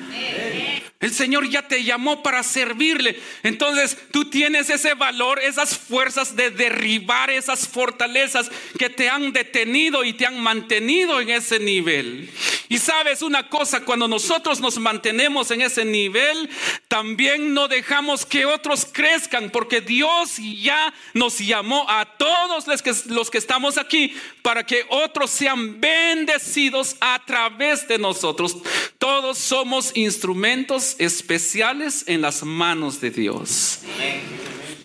El 0.99 1.11
Señor 1.11 1.49
ya 1.49 1.67
te 1.67 1.83
llamó 1.83 2.21
para 2.21 2.43
servirle. 2.43 3.19
Entonces 3.41 3.97
tú 4.11 4.29
tienes 4.29 4.69
ese 4.69 4.93
valor, 4.93 5.39
esas 5.39 5.77
fuerzas 5.77 6.35
de 6.35 6.51
derribar 6.51 7.31
esas 7.31 7.67
fortalezas 7.67 8.51
que 8.77 8.89
te 8.89 9.09
han 9.09 9.33
detenido 9.33 10.03
y 10.03 10.13
te 10.13 10.27
han 10.27 10.39
mantenido 10.39 11.19
en 11.19 11.29
ese 11.31 11.59
nivel. 11.59 12.29
Y 12.71 12.77
sabes 12.77 13.23
una 13.23 13.49
cosa, 13.49 13.83
cuando 13.83 14.07
nosotros 14.07 14.59
nos 14.59 14.77
mantenemos 14.77 15.49
en 15.49 15.61
ese 15.61 15.83
nivel, 15.83 16.47
también 16.87 17.55
no 17.55 17.67
dejamos 17.67 18.27
que 18.27 18.45
otros 18.45 18.85
crezcan 18.85 19.49
porque 19.49 19.81
Dios 19.81 20.37
ya 20.37 20.93
nos 21.15 21.39
llamó 21.39 21.89
a 21.89 22.05
todos 22.05 22.67
los 22.67 22.83
que, 22.83 22.93
los 23.07 23.31
que 23.31 23.39
estamos 23.39 23.79
aquí 23.79 24.15
para 24.43 24.67
que 24.67 24.85
otros 24.89 25.31
sean 25.31 25.81
bendecidos 25.81 26.95
a 27.01 27.19
través 27.25 27.87
de 27.87 27.97
nosotros. 27.97 28.57
Todos 28.99 29.39
somos 29.39 29.91
instrumentos 29.95 30.95
especiales 30.99 32.03
en 32.05 32.21
las 32.21 32.43
manos 32.43 33.01
de 33.01 33.09
Dios. 33.09 33.79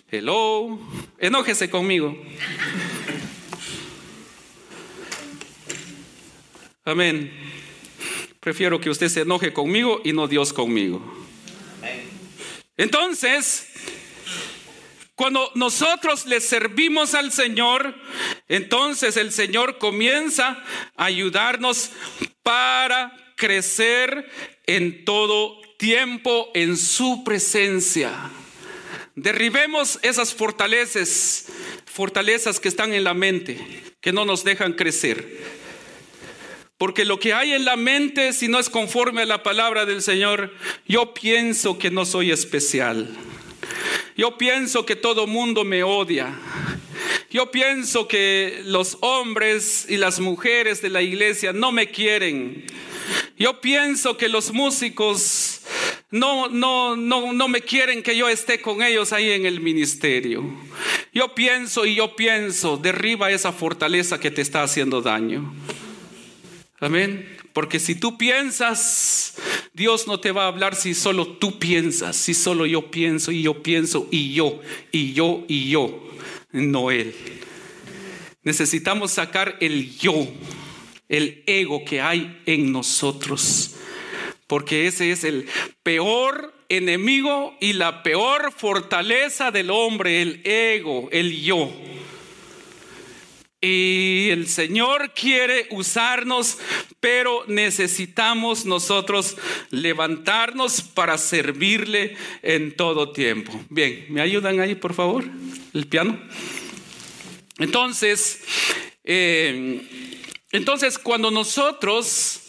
Hello, 0.09 0.79
enójese 1.19 1.69
conmigo. 1.69 2.17
Amén. 6.83 7.44
Prefiero 8.45 8.79
que 8.79 8.91
usted 8.91 9.09
se 9.09 9.21
enoje 9.21 9.51
conmigo 9.51 10.01
y 10.03 10.13
no 10.13 10.27
Dios 10.27 10.53
conmigo. 10.53 11.01
Entonces, 12.77 13.67
cuando 15.15 15.51
nosotros 15.55 16.27
le 16.27 16.39
servimos 16.39 17.15
al 17.15 17.31
Señor, 17.31 17.95
entonces 18.47 19.17
el 19.17 19.31
Señor 19.31 19.79
comienza 19.79 20.63
a 20.95 21.05
ayudarnos 21.05 21.89
para 22.43 23.33
crecer 23.35 24.29
en 24.67 25.05
todo 25.05 25.59
tiempo 25.79 26.51
en 26.53 26.77
su 26.77 27.23
presencia. 27.23 28.29
Derribemos 29.15 29.97
esas 30.03 30.35
fortalezas, 30.35 31.47
fortalezas 31.87 32.59
que 32.59 32.67
están 32.67 32.93
en 32.93 33.05
la 33.05 33.15
mente, 33.15 33.57
que 34.01 34.11
no 34.13 34.23
nos 34.23 34.43
dejan 34.43 34.73
crecer. 34.73 35.54
Porque 36.85 37.03
lo 37.03 37.17
que 37.17 37.33
hay 37.33 37.53
en 37.53 37.65
la 37.65 37.77
mente, 37.77 38.31
si 38.31 38.47
no 38.47 38.59
es 38.59 38.69
conforme 38.69 39.23
a 39.23 39.25
la 39.25 39.41
palabra 39.41 39.87
del 39.87 40.03
Señor, 40.03 40.53
yo 40.87 41.15
pienso 41.15 41.79
que 41.79 41.89
no 41.89 42.05
soy 42.05 42.29
especial. 42.29 43.09
Yo 44.15 44.37
pienso 44.37 44.85
que 44.85 44.95
todo 44.95 45.25
mundo 45.25 45.63
me 45.63 45.81
odia. 45.81 46.37
Yo 47.31 47.49
pienso 47.49 48.07
que 48.07 48.61
los 48.65 48.99
hombres 49.01 49.87
y 49.89 49.97
las 49.97 50.19
mujeres 50.19 50.83
de 50.83 50.91
la 50.91 51.01
iglesia 51.01 51.53
no 51.53 51.71
me 51.71 51.89
quieren. 51.89 52.67
Yo 53.35 53.61
pienso 53.61 54.15
que 54.15 54.29
los 54.29 54.53
músicos 54.53 55.61
no, 56.11 56.49
no, 56.49 56.95
no, 56.95 57.33
no 57.33 57.47
me 57.47 57.61
quieren 57.61 58.03
que 58.03 58.15
yo 58.15 58.29
esté 58.29 58.61
con 58.61 58.83
ellos 58.83 59.11
ahí 59.11 59.31
en 59.31 59.47
el 59.47 59.59
ministerio. 59.59 60.43
Yo 61.11 61.33
pienso 61.33 61.87
y 61.87 61.95
yo 61.95 62.15
pienso, 62.15 62.77
derriba 62.77 63.31
esa 63.31 63.51
fortaleza 63.51 64.19
que 64.19 64.29
te 64.29 64.43
está 64.43 64.61
haciendo 64.61 65.01
daño. 65.01 65.51
Amén. 66.79 67.37
Porque 67.53 67.79
si 67.79 67.95
tú 67.95 68.17
piensas, 68.17 69.35
Dios 69.73 70.07
no 70.07 70.19
te 70.19 70.31
va 70.31 70.43
a 70.43 70.47
hablar 70.47 70.75
si 70.75 70.93
solo 70.93 71.27
tú 71.27 71.57
piensas, 71.59 72.15
si 72.15 72.33
solo 72.33 72.65
yo 72.65 72.91
pienso 72.91 73.31
y 73.31 73.41
yo 73.41 73.63
pienso 73.63 74.07
y 74.11 74.33
yo, 74.33 74.59
y 74.91 75.13
yo, 75.13 75.45
y 75.47 75.69
yo, 75.69 76.03
no 76.51 76.91
Él. 76.91 77.15
Necesitamos 78.43 79.11
sacar 79.11 79.57
el 79.59 79.97
yo 79.97 80.27
el 81.09 81.43
ego 81.45 81.85
que 81.85 82.01
hay 82.01 82.41
en 82.45 82.71
nosotros. 82.71 83.75
Porque 84.47 84.87
ese 84.87 85.11
es 85.11 85.23
el 85.23 85.47
peor 85.83 86.53
enemigo 86.69 87.55
y 87.59 87.73
la 87.73 88.03
peor 88.03 88.51
fortaleza 88.55 89.51
del 89.51 89.69
hombre, 89.69 90.21
el 90.21 90.41
ego, 90.43 91.09
el 91.11 91.41
yo. 91.41 91.71
Y 93.65 94.29
el 94.29 94.47
Señor 94.47 95.11
quiere 95.15 95.65
usarnos, 95.71 96.59
pero 96.99 97.45
necesitamos 97.47 98.63
nosotros 98.63 99.37
levantarnos 99.71 100.83
para 100.83 101.17
servirle 101.17 102.15
en 102.43 102.75
todo 102.75 103.11
tiempo. 103.11 103.59
Bien, 103.71 104.05
¿me 104.09 104.21
ayudan 104.21 104.59
ahí, 104.59 104.75
por 104.75 104.93
favor? 104.93 105.25
El 105.73 105.87
piano. 105.87 106.15
Entonces, 107.57 108.43
eh, 109.03 109.81
entonces, 110.51 110.99
cuando 110.99 111.31
nosotros 111.31 112.44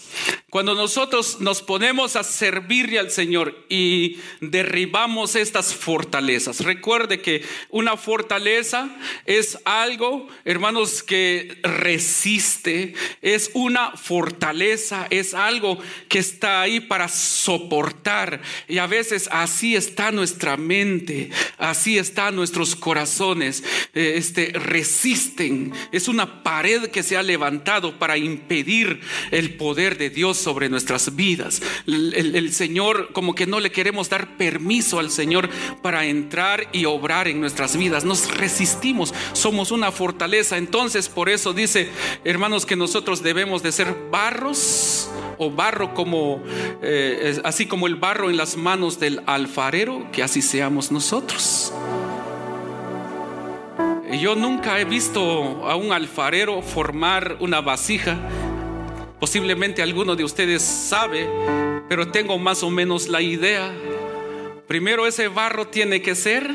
cuando 0.50 0.74
nosotros 0.74 1.40
nos 1.40 1.60
ponemos 1.60 2.16
a 2.16 2.24
servirle 2.24 2.98
al 2.98 3.10
Señor 3.10 3.66
y 3.68 4.18
derribamos 4.40 5.36
estas 5.36 5.74
fortalezas, 5.74 6.60
recuerde 6.60 7.20
que 7.20 7.44
una 7.68 7.96
fortaleza 7.96 8.88
es 9.26 9.58
algo, 9.64 10.28
hermanos, 10.44 11.02
que 11.02 11.58
resiste, 11.62 12.94
es 13.22 13.50
una 13.54 13.92
fortaleza, 13.96 15.06
es 15.10 15.34
algo 15.34 15.78
que 16.08 16.20
está 16.20 16.62
ahí 16.62 16.80
para 16.80 17.08
soportar. 17.08 18.40
Y 18.68 18.78
a 18.78 18.86
veces 18.86 19.28
así 19.32 19.76
está 19.76 20.12
nuestra 20.12 20.56
mente, 20.56 21.30
así 21.58 21.98
están 21.98 22.36
nuestros 22.36 22.76
corazones, 22.76 23.62
eh, 23.94 24.14
este, 24.16 24.52
resisten. 24.54 25.72
Es 25.92 26.08
una 26.08 26.42
pared 26.42 26.88
que 26.88 27.02
se 27.02 27.16
ha 27.16 27.22
levantado 27.22 27.98
para 27.98 28.16
impedir 28.16 29.00
el 29.30 29.54
poder 29.54 29.98
de 29.98 30.05
Dios 30.10 30.36
sobre 30.36 30.68
nuestras 30.68 31.16
vidas. 31.16 31.62
El, 31.86 32.52
Señor, 32.52 33.12
como 33.12 33.34
que 33.34 33.46
no 33.46 33.60
le 33.60 33.70
queremos 33.70 34.08
dar 34.08 34.36
permiso 34.36 34.98
al 34.98 35.10
Señor 35.10 35.48
para 35.82 36.06
entrar 36.06 36.68
y 36.72 36.84
obrar 36.84 37.28
en 37.28 37.40
nuestras 37.40 37.76
vidas. 37.76 38.04
Nos 38.04 38.36
resistimos, 38.36 39.14
somos 39.32 39.70
una 39.70 39.92
fortaleza. 39.92 40.56
Entonces, 40.56 41.08
por 41.08 41.28
eso 41.28 41.52
dice, 41.52 41.88
hermanos, 42.24 42.66
que 42.66 42.76
nosotros 42.76 43.22
debemos 43.22 43.62
de 43.62 43.72
ser 43.72 43.94
barros 44.10 45.10
o 45.38 45.50
barro 45.50 45.94
como, 45.94 46.42
eh, 46.82 47.40
así 47.44 47.66
como 47.66 47.86
el 47.86 47.96
barro 47.96 48.30
en 48.30 48.36
las 48.36 48.56
manos 48.56 48.98
del 48.98 49.22
alfarero, 49.26 50.10
que 50.12 50.22
así 50.22 50.42
seamos 50.42 50.90
nosotros. 50.90 51.72
Yo 54.20 54.34
nunca 54.34 54.80
he 54.80 54.84
visto 54.84 55.66
a 55.68 55.76
un 55.76 55.92
alfarero 55.92 56.62
formar 56.62 57.36
una 57.40 57.60
vasija 57.60 58.16
Posiblemente 59.18 59.82
alguno 59.82 60.14
de 60.14 60.24
ustedes 60.24 60.62
sabe, 60.62 61.26
pero 61.88 62.10
tengo 62.10 62.38
más 62.38 62.62
o 62.62 62.68
menos 62.68 63.08
la 63.08 63.22
idea. 63.22 63.72
Primero 64.68 65.06
ese 65.06 65.28
barro 65.28 65.68
tiene 65.68 66.02
que 66.02 66.14
ser, 66.14 66.50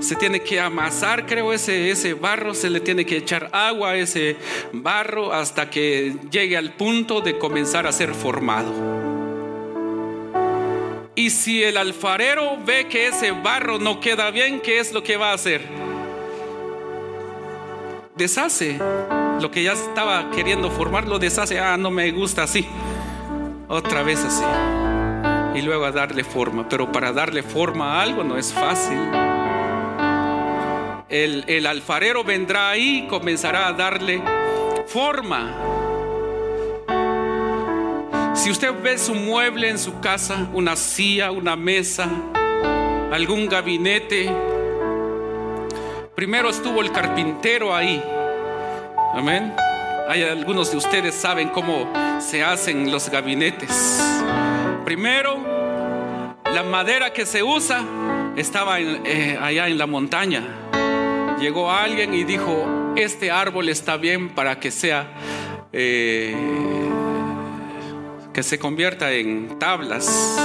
se 0.00 0.14
tiene 0.14 0.40
que 0.40 0.60
amasar, 0.60 1.26
creo, 1.26 1.52
ese, 1.52 1.90
ese 1.90 2.14
barro, 2.14 2.54
se 2.54 2.70
le 2.70 2.78
tiene 2.78 3.04
que 3.04 3.16
echar 3.16 3.50
agua 3.52 3.90
a 3.90 3.96
ese 3.96 4.36
barro 4.72 5.32
hasta 5.32 5.68
que 5.68 6.14
llegue 6.30 6.56
al 6.56 6.74
punto 6.74 7.20
de 7.20 7.36
comenzar 7.36 7.88
a 7.88 7.92
ser 7.92 8.14
formado. 8.14 8.72
Y 11.16 11.30
si 11.30 11.64
el 11.64 11.78
alfarero 11.78 12.58
ve 12.64 12.86
que 12.86 13.08
ese 13.08 13.32
barro 13.32 13.80
no 13.80 13.98
queda 13.98 14.30
bien, 14.30 14.60
¿qué 14.60 14.78
es 14.78 14.92
lo 14.92 15.02
que 15.02 15.16
va 15.16 15.32
a 15.32 15.34
hacer? 15.34 15.62
Deshace 18.14 18.78
lo 19.40 19.50
que 19.50 19.62
ya 19.62 19.72
estaba 19.72 20.30
queriendo 20.30 20.70
formar 20.70 21.06
lo 21.06 21.18
deshace, 21.18 21.60
ah, 21.60 21.76
no 21.76 21.90
me 21.90 22.10
gusta 22.10 22.42
así, 22.42 22.66
otra 23.68 24.02
vez 24.02 24.24
así, 24.24 24.44
y 25.58 25.62
luego 25.62 25.84
a 25.84 25.92
darle 25.92 26.24
forma, 26.24 26.68
pero 26.68 26.90
para 26.90 27.12
darle 27.12 27.42
forma 27.42 27.94
a 27.94 28.02
algo 28.02 28.24
no 28.24 28.36
es 28.36 28.52
fácil. 28.52 28.98
El, 31.08 31.44
el 31.46 31.66
alfarero 31.66 32.22
vendrá 32.22 32.70
ahí 32.70 33.04
y 33.04 33.08
comenzará 33.08 33.68
a 33.68 33.72
darle 33.72 34.22
forma. 34.86 35.54
Si 38.34 38.50
usted 38.50 38.72
ve 38.82 38.98
su 38.98 39.14
mueble 39.14 39.68
en 39.68 39.78
su 39.78 40.00
casa, 40.00 40.48
una 40.52 40.76
silla, 40.76 41.30
una 41.30 41.56
mesa, 41.56 42.08
algún 43.10 43.48
gabinete, 43.48 44.30
primero 46.14 46.50
estuvo 46.50 46.80
el 46.82 46.92
carpintero 46.92 47.74
ahí. 47.74 48.02
Amén. 49.14 49.54
Hay 50.08 50.22
algunos 50.22 50.70
de 50.70 50.76
ustedes 50.76 51.14
saben 51.14 51.48
cómo 51.48 51.92
se 52.20 52.42
hacen 52.42 52.90
los 52.90 53.10
gabinetes. 53.10 54.00
Primero, 54.84 55.38
la 56.52 56.62
madera 56.62 57.12
que 57.12 57.26
se 57.26 57.42
usa 57.42 57.84
estaba 58.36 58.80
eh, 58.80 59.38
allá 59.40 59.68
en 59.68 59.78
la 59.78 59.86
montaña. 59.86 60.42
Llegó 61.40 61.70
alguien 61.70 62.14
y 62.14 62.24
dijo, 62.24 62.94
este 62.96 63.30
árbol 63.30 63.68
está 63.68 63.96
bien 63.96 64.30
para 64.30 64.58
que 64.60 64.70
sea, 64.70 65.10
eh, 65.72 66.34
que 68.32 68.42
se 68.42 68.58
convierta 68.58 69.12
en 69.12 69.58
tablas, 69.58 70.38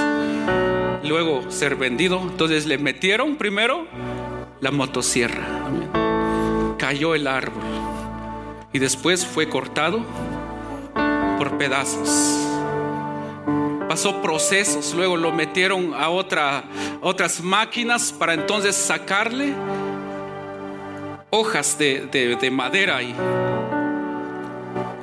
luego 1.03 1.49
ser 1.51 1.75
vendido. 1.75 2.19
Entonces 2.21 2.65
le 2.65 2.77
metieron 2.77 3.35
primero 3.35 3.87
la 4.61 4.71
motosierra. 4.71 5.45
Cayó 6.77 7.15
el 7.15 7.27
árbol 7.27 7.92
y 8.73 8.79
después 8.79 9.25
fue 9.25 9.47
cortado 9.47 10.03
por 11.37 11.57
pedazos 11.57 12.43
pasó 13.93 14.23
procesos, 14.23 14.95
luego 14.95 15.17
lo 15.17 15.31
metieron 15.31 15.93
a 15.93 16.09
otra, 16.09 16.63
otras 16.99 17.41
máquinas 17.41 18.11
para 18.11 18.33
entonces 18.33 18.75
sacarle 18.75 19.53
hojas 21.29 21.77
de, 21.77 22.07
de, 22.41 22.49
madera. 22.49 23.03
Y 23.03 23.15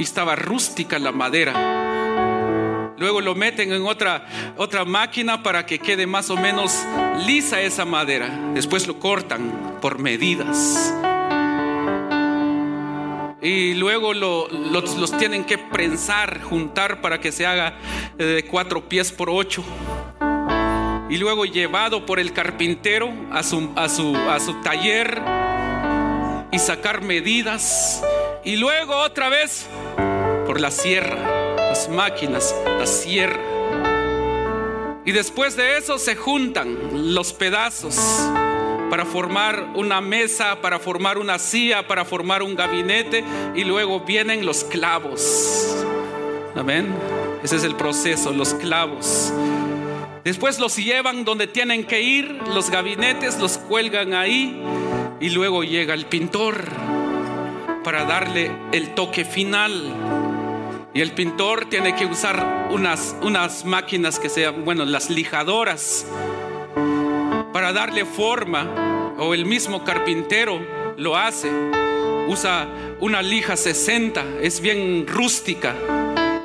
estaba 0.03 0.35
rústica 0.35 0.99
la 0.99 1.12
madera. 1.12 2.95
Luego 2.99 3.21
lo 3.21 3.37
meten 3.37 3.73
en 3.73 3.87
otra, 3.87 4.27
otra 4.57 4.85
máquina 4.85 5.41
para 5.41 5.64
que 5.66 5.79
quede 5.79 6.09
más 6.09 6.29
o 6.29 6.37
menos 6.37 6.77
lisa 7.25 7.61
esa 7.61 7.85
madera. 7.85 8.29
Después 8.55 8.89
lo 8.89 8.99
cortan 8.99 9.79
por 9.81 10.01
medidas. 10.01 10.93
Y 13.43 13.74
luego 13.74 14.12
los, 14.12 15.16
tienen 15.18 15.45
que 15.45 15.57
prensar, 15.57 16.43
juntar 16.43 17.01
para 17.01 17.20
que 17.20 17.32
se 17.32 17.47
haga 17.47 17.74
de 18.18 18.45
cuatro 18.47 18.86
pies 18.86 19.11
por 19.12 19.30
ocho. 19.30 19.64
Y 21.09 21.16
luego 21.16 21.45
llevado 21.45 22.05
por 22.05 22.20
el 22.20 22.32
carpintero 22.32 23.11
a 23.32 23.43
su, 23.43 23.70
a 23.76 23.88
su, 23.88 24.14
a 24.16 24.38
su 24.38 24.61
taller 24.61 25.20
y 26.53 26.59
sacar 26.59 27.03
medidas. 27.03 28.03
Y 28.45 28.57
luego 28.57 28.95
otra 28.97 29.28
vez 29.28 29.66
por 30.47 30.61
la 30.61 30.70
sierra, 30.70 31.57
las 31.57 31.88
máquinas, 31.88 32.55
la 32.78 32.86
sierra. 32.86 33.41
Y 35.07 35.12
después 35.12 35.57
de 35.57 35.78
eso 35.78 35.99
se 35.99 36.14
juntan 36.14 37.14
los 37.14 37.32
pedazos 37.32 37.97
para 38.91 39.07
formar 39.07 39.70
una 39.76 40.01
mesa, 40.01 40.61
para 40.61 40.80
formar 40.80 41.16
una 41.16 41.38
silla, 41.38 41.86
para 41.86 42.05
formar 42.05 42.43
un 42.43 42.57
gabinete 42.57 43.24
y 43.55 43.62
luego 43.62 44.01
vienen 44.01 44.45
los 44.45 44.64
clavos. 44.64 45.76
Amén. 46.57 46.93
Ese 47.43 47.57
es 47.57 47.64
el 47.64 47.76
proceso, 47.76 48.32
los 48.32 48.53
clavos. 48.55 49.32
Después 50.24 50.59
los 50.59 50.76
llevan 50.76 51.24
donde 51.24 51.47
tienen 51.47 51.84
que 51.84 52.03
ir, 52.03 52.41
los 52.49 52.68
gabinetes 52.68 53.38
los 53.38 53.57
cuelgan 53.57 54.12
ahí 54.12 54.61
y 55.20 55.30
luego 55.30 55.62
llega 55.62 55.95
el 55.95 56.07
pintor 56.07 56.64
para 57.84 58.05
darle 58.05 58.51
el 58.72 58.95
toque 58.95 59.24
final. 59.24 59.95
Y 60.93 61.01
el 61.01 61.12
pintor 61.12 61.66
tiene 61.66 61.95
que 61.95 62.05
usar 62.05 62.68
unas, 62.70 63.14
unas 63.22 63.64
máquinas 63.64 64.18
que 64.18 64.28
sean, 64.28 64.64
bueno, 64.64 64.84
las 64.84 65.09
lijadoras 65.09 66.05
para 67.53 67.73
darle 67.73 68.05
forma, 68.05 69.15
o 69.19 69.35
el 69.35 69.45
mismo 69.45 69.85
carpintero 69.85 70.61
lo 70.97 71.17
hace. 71.17 71.51
Usa 72.29 72.69
una 73.01 73.23
lija 73.23 73.57
60, 73.57 74.25
es 74.41 74.61
bien 74.61 75.07
rústica. 75.07 75.75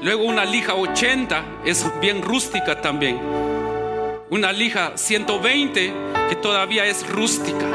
Luego 0.02 0.24
una 0.24 0.46
lija 0.46 0.76
80 0.76 1.62
es 1.66 1.86
bien 2.02 2.22
rústica 2.22 2.82
también. 2.82 3.20
Una 4.30 4.52
lija 4.52 4.94
120 4.96 5.94
que 6.30 6.36
todavía 6.36 6.86
es 6.86 7.08
rústica. 7.08 7.66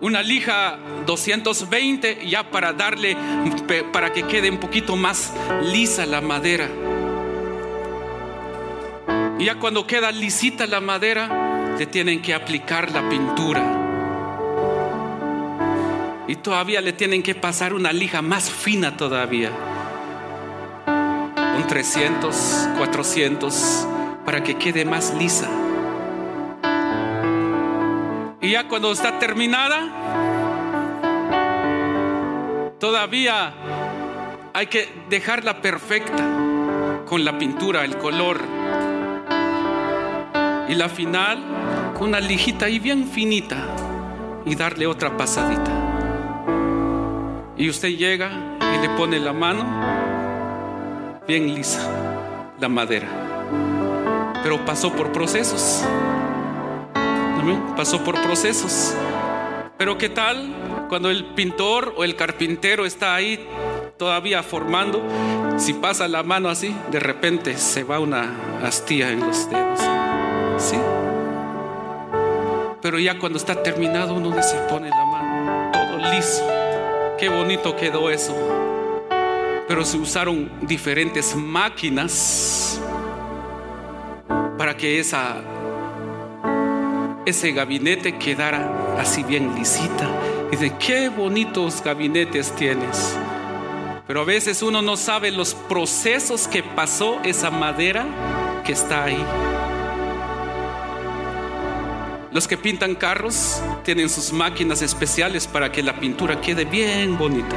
Una 0.00 0.22
lija 0.22 0.78
220 1.06 2.26
ya 2.26 2.50
para 2.50 2.72
darle, 2.72 3.16
para 3.92 4.12
que 4.12 4.22
quede 4.24 4.50
un 4.50 4.58
poquito 4.58 4.96
más 4.96 5.32
lisa 5.62 6.06
la 6.06 6.20
madera. 6.20 6.68
Y 9.40 9.46
ya 9.46 9.54
cuando 9.54 9.86
queda 9.86 10.12
lisita 10.12 10.66
la 10.66 10.82
madera, 10.82 11.74
le 11.78 11.86
tienen 11.86 12.20
que 12.20 12.34
aplicar 12.34 12.90
la 12.90 13.08
pintura. 13.08 13.62
Y 16.28 16.36
todavía 16.36 16.82
le 16.82 16.92
tienen 16.92 17.22
que 17.22 17.34
pasar 17.34 17.72
una 17.72 17.90
lija 17.90 18.20
más 18.20 18.50
fina 18.50 18.98
todavía. 18.98 19.50
Un 21.56 21.66
300, 21.66 22.68
400, 22.76 23.88
para 24.26 24.42
que 24.42 24.58
quede 24.58 24.84
más 24.84 25.14
lisa. 25.14 25.48
Y 28.42 28.50
ya 28.50 28.68
cuando 28.68 28.92
está 28.92 29.18
terminada, 29.18 29.88
todavía 32.78 33.54
hay 34.52 34.66
que 34.66 34.86
dejarla 35.08 35.62
perfecta 35.62 36.28
con 37.06 37.24
la 37.24 37.38
pintura, 37.38 37.86
el 37.86 37.96
color 37.96 38.59
y 40.70 40.74
la 40.76 40.88
final 40.88 41.38
con 41.98 42.10
una 42.10 42.20
lijita 42.20 42.66
ahí 42.66 42.78
bien 42.78 43.08
finita 43.08 43.56
y 44.46 44.54
darle 44.54 44.86
otra 44.86 45.16
pasadita. 45.16 45.72
Y 47.56 47.68
usted 47.68 47.88
llega 47.88 48.30
y 48.60 48.80
le 48.80 48.88
pone 48.90 49.18
la 49.18 49.32
mano 49.32 49.64
bien 51.26 51.52
lisa, 51.52 51.80
la 52.60 52.68
madera. 52.68 53.08
Pero 54.44 54.64
pasó 54.64 54.92
por 54.92 55.10
procesos. 55.10 55.84
Pasó 57.76 58.02
por 58.04 58.20
procesos. 58.22 58.94
Pero 59.76 59.98
¿qué 59.98 60.08
tal 60.08 60.86
cuando 60.88 61.10
el 61.10 61.24
pintor 61.34 61.94
o 61.96 62.04
el 62.04 62.14
carpintero 62.14 62.86
está 62.86 63.16
ahí 63.16 63.44
todavía 63.98 64.42
formando? 64.44 65.02
Si 65.58 65.72
pasa 65.72 66.06
la 66.06 66.22
mano 66.22 66.48
así, 66.48 66.74
de 66.92 67.00
repente 67.00 67.56
se 67.58 67.82
va 67.82 67.98
una 67.98 68.30
astilla 68.62 69.10
en 69.10 69.20
los 69.20 69.50
dedos. 69.50 70.09
Sí. 70.60 70.76
Pero 72.82 72.98
ya 72.98 73.18
cuando 73.18 73.38
está 73.38 73.62
terminado 73.62 74.14
uno 74.14 74.30
se 74.42 74.56
pone 74.68 74.88
la 74.88 75.04
mano, 75.04 75.70
todo 75.72 75.96
liso. 76.12 76.46
Qué 77.18 77.28
bonito 77.28 77.76
quedó 77.76 78.10
eso. 78.10 78.34
Pero 79.66 79.84
se 79.84 79.96
usaron 79.96 80.50
diferentes 80.62 81.34
máquinas 81.34 82.80
para 84.56 84.76
que 84.76 85.00
esa 85.00 85.36
ese 87.24 87.52
gabinete 87.52 88.18
quedara 88.18 88.96
así 88.98 89.22
bien 89.22 89.54
lisita. 89.54 90.08
Y 90.52 90.56
de 90.56 90.76
qué 90.78 91.08
bonitos 91.08 91.82
gabinetes 91.82 92.52
tienes. 92.56 93.16
Pero 94.06 94.22
a 94.22 94.24
veces 94.24 94.62
uno 94.62 94.82
no 94.82 94.96
sabe 94.96 95.30
los 95.30 95.54
procesos 95.54 96.48
que 96.48 96.62
pasó 96.62 97.20
esa 97.22 97.50
madera 97.50 98.04
que 98.64 98.72
está 98.72 99.04
ahí. 99.04 99.24
Los 102.32 102.46
que 102.46 102.56
pintan 102.56 102.94
carros 102.94 103.60
tienen 103.84 104.08
sus 104.08 104.32
máquinas 104.32 104.82
especiales 104.82 105.48
para 105.48 105.72
que 105.72 105.82
la 105.82 105.98
pintura 105.98 106.40
quede 106.40 106.64
bien 106.64 107.18
bonita. 107.18 107.56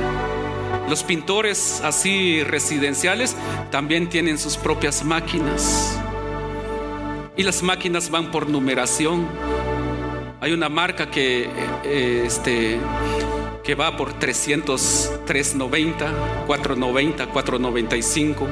Los 0.89 1.03
pintores 1.03 1.80
así 1.82 2.43
residenciales 2.43 3.36
también 3.69 4.09
tienen 4.09 4.39
sus 4.39 4.57
propias 4.57 5.03
máquinas. 5.03 5.95
Y 7.38 7.43
las 7.43 7.61
máquinas 7.61 8.09
van 8.09 8.32
por 8.32 8.49
numeración. 8.49 9.28
Hay 10.41 10.51
una 10.53 10.69
marca 10.69 11.09
que, 11.09 11.47
eh, 11.84 12.24
este, 12.26 12.80
que 13.63 13.76
va 13.76 13.95
por 13.95 14.13
300, 14.13 15.19
390, 15.28 16.45
490, 16.47 17.28
495, 17.28 18.47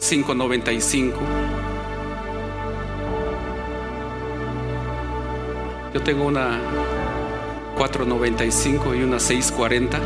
595. 0.00 1.57
Yo 5.98 6.04
tengo 6.04 6.26
una 6.26 6.60
495 7.76 8.94
y 8.94 9.02
una 9.02 9.18
640. 9.18 9.98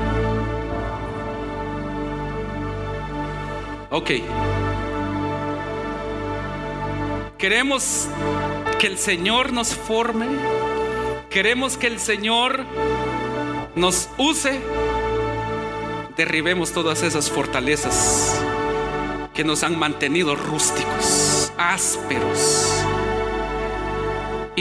Ok. 3.91 4.11
Queremos 7.37 8.09
que 8.79 8.87
el 8.87 8.97
Señor 8.97 9.53
nos 9.53 9.75
forme. 9.75 10.29
Queremos 11.29 11.77
que 11.77 11.89
el 11.89 11.99
Señor 11.99 12.65
nos 13.75 14.09
use. 14.17 14.63
derribemos 16.17 16.73
todas 16.73 17.03
esas 17.03 17.31
fortalezas 17.31 18.43
que 19.35 19.45
nos 19.45 19.63
han 19.63 19.79
mantenido 19.79 20.37
rústicos, 20.37 21.53
ásperos. 21.59 22.82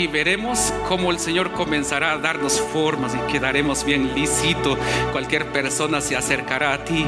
Y 0.02 0.08
veremos 0.08 0.74
cómo 0.89 1.12
el 1.12 1.20
Señor 1.20 1.52
comenzará 1.52 2.14
a 2.14 2.18
darnos 2.18 2.60
formas 2.60 3.14
y 3.14 3.32
quedaremos 3.32 3.84
bien 3.84 4.16
lícito. 4.16 4.76
Cualquier 5.12 5.45
persona 5.52 6.02
se 6.02 6.16
acercará 6.16 6.74
a 6.74 6.84
ti 6.84 7.06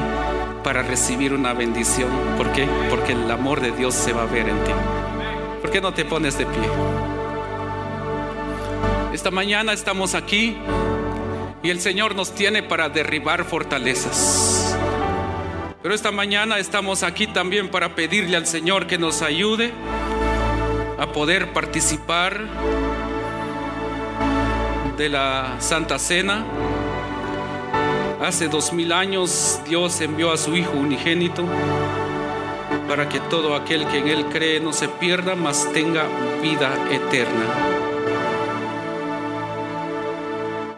para 0.62 0.80
recibir 0.82 1.32
una 1.34 1.54
bendición. 1.54 2.08
¿Por 2.36 2.52
qué? 2.52 2.68
Porque 2.90 3.10
el 3.10 3.28
amor 3.28 3.60
de 3.60 3.72
Dios 3.72 3.96
se 3.96 4.12
va 4.12 4.22
a 4.22 4.26
ver 4.26 4.48
en 4.48 4.62
ti. 4.62 4.70
¿Por 5.60 5.72
qué 5.72 5.80
no 5.80 5.92
te 5.92 6.04
pones 6.04 6.38
de 6.38 6.46
pie? 6.46 6.68
Esta 9.12 9.32
mañana 9.32 9.72
estamos 9.72 10.14
aquí 10.14 10.56
y 11.64 11.70
el 11.70 11.80
Señor 11.80 12.14
nos 12.14 12.32
tiene 12.32 12.62
para 12.62 12.88
derribar 12.88 13.44
fortalezas. 13.44 14.78
Pero 15.82 15.96
esta 15.96 16.12
mañana 16.12 16.60
estamos 16.60 17.02
aquí 17.02 17.26
también 17.26 17.70
para 17.70 17.96
pedirle 17.96 18.36
al 18.36 18.46
Señor 18.46 18.86
que 18.86 18.98
nos 18.98 19.20
ayude 19.20 19.72
a 20.98 21.06
poder 21.12 21.52
participar 21.52 22.40
de 24.96 25.08
la 25.08 25.56
Santa 25.58 25.98
Cena. 25.98 26.44
Hace 28.22 28.48
dos 28.48 28.72
mil 28.72 28.92
años 28.92 29.60
Dios 29.66 30.00
envió 30.00 30.32
a 30.32 30.36
su 30.36 30.56
Hijo 30.56 30.72
unigénito 30.72 31.44
para 32.88 33.08
que 33.08 33.20
todo 33.20 33.54
aquel 33.54 33.86
que 33.88 33.98
en 33.98 34.08
Él 34.08 34.26
cree 34.26 34.60
no 34.60 34.72
se 34.72 34.88
pierda, 34.88 35.34
mas 35.34 35.70
tenga 35.72 36.04
vida 36.42 36.72
eterna. 36.90 37.44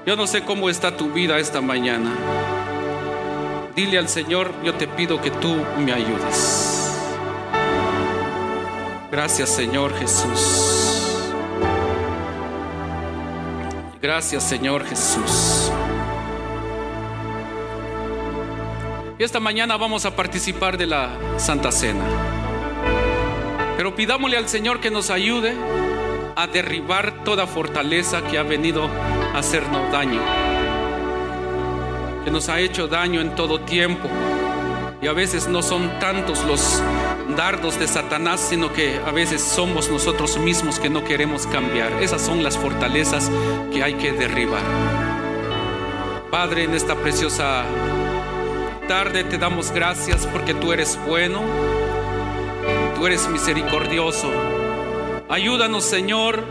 Yo 0.07 0.15
no 0.17 0.27
sé 0.27 0.43
cómo 0.43 0.71
está 0.71 0.97
tu 0.97 1.11
vida 1.11 1.39
esta 1.39 1.61
mañana. 1.61 2.13
Dile 3.75 3.99
al 3.99 4.09
Señor, 4.09 4.53
yo 4.65 4.75
te 4.75 4.87
pido 4.87 5.21
que 5.21 5.31
tú 5.31 5.57
me 5.85 5.93
ayudes. 5.93 6.66
Gracias 9.11 9.51
Señor 9.51 9.97
Jesús. 9.97 11.33
Gracias 14.03 14.43
Señor 14.43 14.85
Jesús. 14.85 15.71
Y 19.19 19.23
esta 19.23 19.39
mañana 19.39 19.77
vamos 19.77 20.05
a 20.07 20.17
participar 20.17 20.77
de 20.77 20.87
la 20.87 21.11
Santa 21.37 21.71
Cena. 21.71 22.05
Pero 23.77 23.95
pidámosle 23.95 24.37
al 24.37 24.49
Señor 24.49 24.81
que 24.81 24.91
nos 24.91 25.11
ayude 25.11 25.55
a 26.35 26.47
derribar 26.49 27.23
toda 27.25 27.47
fortaleza 27.47 28.23
que 28.23 28.39
ha 28.39 28.43
venido 28.43 28.89
a 29.35 29.39
hacernos 29.39 29.91
daño. 29.93 30.21
Que 32.25 32.31
nos 32.33 32.49
ha 32.49 32.59
hecho 32.59 32.89
daño 32.89 33.21
en 33.21 33.37
todo 33.37 33.61
tiempo. 33.61 34.09
Y 35.01 35.07
a 35.07 35.13
veces 35.13 35.47
no 35.47 35.63
son 35.63 35.99
tantos 36.01 36.45
los 36.45 36.83
dardos 37.37 37.79
de 37.79 37.87
Satanás, 37.87 38.41
sino 38.41 38.73
que 38.73 38.99
a 39.05 39.13
veces 39.13 39.43
somos 39.43 39.91
nosotros 39.91 40.39
mismos 40.39 40.81
que 40.81 40.89
no 40.89 41.05
queremos 41.05 41.47
cambiar. 41.47 41.93
Esas 42.03 42.23
son 42.23 42.43
las 42.43 42.57
fortalezas 42.57 43.31
que 43.73 43.83
hay 43.83 43.95
que 43.95 44.13
derribar. 44.13 44.63
Padre, 46.31 46.65
en 46.65 46.75
esta 46.75 46.97
preciosa 46.97 47.65
tarde 48.89 49.25
te 49.25 49.37
damos 49.37 49.71
gracias 49.71 50.27
porque 50.27 50.55
tú 50.55 50.73
eres 50.73 50.99
bueno, 51.07 51.43
tú 52.95 53.07
eres 53.07 53.29
misericordioso. 53.29 54.31
Ayúdanos, 55.29 55.85
Señor, 55.85 56.43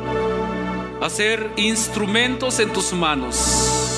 a 1.02 1.10
ser 1.10 1.50
instrumentos 1.56 2.60
en 2.60 2.72
tus 2.72 2.94
manos. 2.94 3.92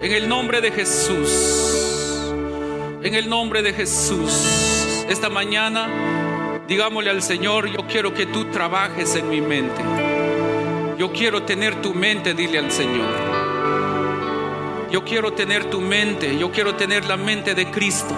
En 0.00 0.12
el 0.12 0.28
nombre 0.28 0.60
de 0.60 0.70
Jesús. 0.70 2.32
En 3.02 3.14
el 3.14 3.28
nombre 3.28 3.62
de 3.62 3.72
Jesús. 3.72 4.73
Esta 5.08 5.28
mañana, 5.28 5.88
digámosle 6.66 7.10
al 7.10 7.22
Señor, 7.22 7.68
yo 7.68 7.86
quiero 7.86 8.14
que 8.14 8.26
tú 8.26 8.46
trabajes 8.46 9.14
en 9.16 9.28
mi 9.28 9.40
mente. 9.40 9.82
Yo 10.98 11.12
quiero 11.12 11.42
tener 11.42 11.82
tu 11.82 11.92
mente, 11.92 12.32
dile 12.32 12.58
al 12.58 12.72
Señor. 12.72 13.12
Yo 14.90 15.04
quiero 15.04 15.32
tener 15.32 15.64
tu 15.66 15.80
mente, 15.80 16.38
yo 16.38 16.50
quiero 16.50 16.74
tener 16.76 17.04
la 17.04 17.16
mente 17.16 17.54
de 17.54 17.70
Cristo. 17.70 18.14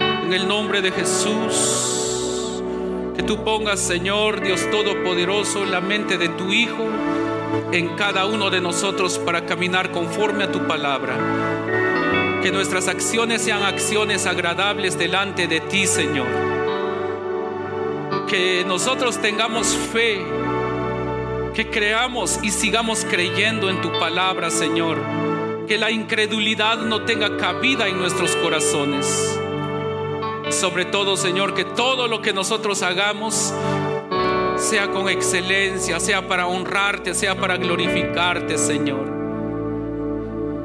En 0.00 0.32
el 0.32 0.46
nombre 0.46 0.82
de 0.82 0.92
Jesús, 0.92 2.62
que 3.16 3.22
tú 3.22 3.42
pongas, 3.42 3.80
Señor 3.80 4.40
Dios 4.40 4.68
Todopoderoso, 4.70 5.64
la 5.64 5.80
mente 5.80 6.18
de 6.18 6.28
tu 6.28 6.52
Hijo 6.52 6.84
en 7.72 7.96
cada 7.96 8.26
uno 8.26 8.50
de 8.50 8.60
nosotros 8.60 9.18
para 9.18 9.46
caminar 9.46 9.90
conforme 9.90 10.44
a 10.44 10.52
tu 10.52 10.66
palabra. 10.66 11.16
Que 12.42 12.50
nuestras 12.50 12.88
acciones 12.88 13.42
sean 13.42 13.62
acciones 13.62 14.26
agradables 14.26 14.98
delante 14.98 15.46
de 15.46 15.60
ti, 15.60 15.86
Señor. 15.86 16.26
Que 18.28 18.64
nosotros 18.66 19.18
tengamos 19.18 19.68
fe, 19.92 20.24
que 21.54 21.70
creamos 21.70 22.40
y 22.42 22.50
sigamos 22.50 23.04
creyendo 23.04 23.70
en 23.70 23.80
tu 23.80 23.92
palabra, 23.98 24.50
Señor 24.50 24.98
que 25.66 25.78
la 25.78 25.90
incredulidad 25.90 26.78
no 26.78 27.04
tenga 27.04 27.36
cabida 27.36 27.88
en 27.88 27.98
nuestros 27.98 28.36
corazones. 28.36 29.38
Sobre 30.50 30.84
todo, 30.84 31.16
Señor, 31.16 31.54
que 31.54 31.64
todo 31.64 32.08
lo 32.08 32.20
que 32.20 32.32
nosotros 32.32 32.82
hagamos 32.82 33.54
sea 34.56 34.90
con 34.90 35.08
excelencia, 35.08 35.98
sea 35.98 36.28
para 36.28 36.46
honrarte, 36.46 37.14
sea 37.14 37.36
para 37.36 37.56
glorificarte, 37.56 38.58
Señor. 38.58 39.11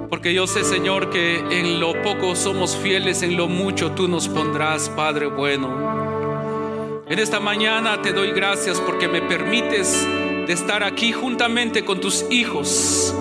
Porque 0.09 0.33
yo 0.33 0.47
sé, 0.47 0.63
Señor, 0.63 1.09
que 1.09 1.39
en 1.39 1.79
lo 1.79 2.01
poco 2.01 2.35
somos 2.35 2.77
fieles, 2.77 3.23
en 3.23 3.35
lo 3.35 3.47
mucho 3.47 3.91
tú 3.91 4.07
nos 4.07 4.29
pondrás, 4.29 4.89
Padre 4.89 5.27
bueno. 5.27 7.03
En 7.09 7.19
esta 7.19 7.39
mañana 7.39 8.01
te 8.01 8.13
doy 8.13 8.31
gracias 8.31 8.79
porque 8.79 9.07
me 9.07 9.21
permites 9.21 10.05
de 10.47 10.53
estar 10.53 10.83
aquí 10.83 11.11
juntamente 11.11 11.83
con 11.83 11.99
tus 11.99 12.25
hijos 12.29 13.13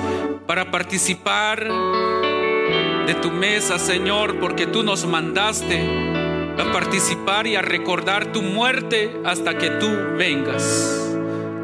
para 0.47 0.71
participar 0.71 1.65
de 3.07 3.15
tu 3.15 3.31
mesa, 3.31 3.79
Señor, 3.79 4.39
porque 4.39 4.67
tú 4.67 4.83
nos 4.83 5.07
mandaste 5.07 5.81
a 6.59 6.73
participar 6.73 7.47
y 7.47 7.57
a 7.57 7.63
recordar 7.63 8.33
tu 8.33 8.43
muerte 8.43 9.21
hasta 9.25 9.59
que 9.59 9.71
tú 9.71 9.89
vengas, 10.17 11.13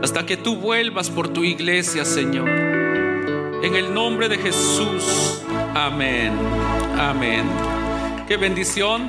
hasta 0.03 0.27
que 0.27 0.37
tú 0.37 0.57
vuelvas 0.57 1.11
por 1.11 1.29
tu 1.29 1.45
iglesia, 1.45 2.05
Señor. 2.05 2.62
En 3.63 3.77
el 3.77 3.95
nombre 3.95 4.29
de 4.29 4.39
Jesús. 4.39 5.41
Amén. 5.73 6.33
Amén. 6.99 7.45
Qué 8.27 8.37
bendición. 8.37 9.09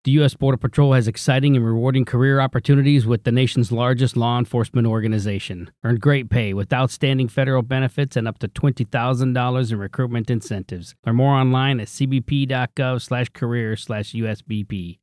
The 0.03 0.11
U.S. 0.13 0.33
Border 0.33 0.57
Patrol 0.57 0.93
has 0.93 1.07
exciting 1.07 1.55
and 1.55 1.63
rewarding 1.63 2.05
career 2.05 2.39
opportunities 2.39 3.05
with 3.05 3.23
the 3.23 3.31
nation's 3.31 3.71
largest 3.71 4.17
law 4.17 4.39
enforcement 4.39 4.87
organization. 4.87 5.69
Earn 5.83 5.97
great 5.97 6.27
pay 6.27 6.55
with 6.55 6.73
outstanding 6.73 7.27
federal 7.27 7.61
benefits 7.61 8.15
and 8.15 8.27
up 8.27 8.39
to 8.39 8.47
$20,000 8.47 9.71
in 9.71 9.77
recruitment 9.77 10.31
incentives. 10.31 10.95
Learn 11.05 11.17
more 11.17 11.35
online 11.35 11.79
at 11.79 11.87
cbp.gov 11.87 12.99
slash 12.99 13.29
career 13.29 13.75
slash 13.75 14.13
USBP. 14.13 14.97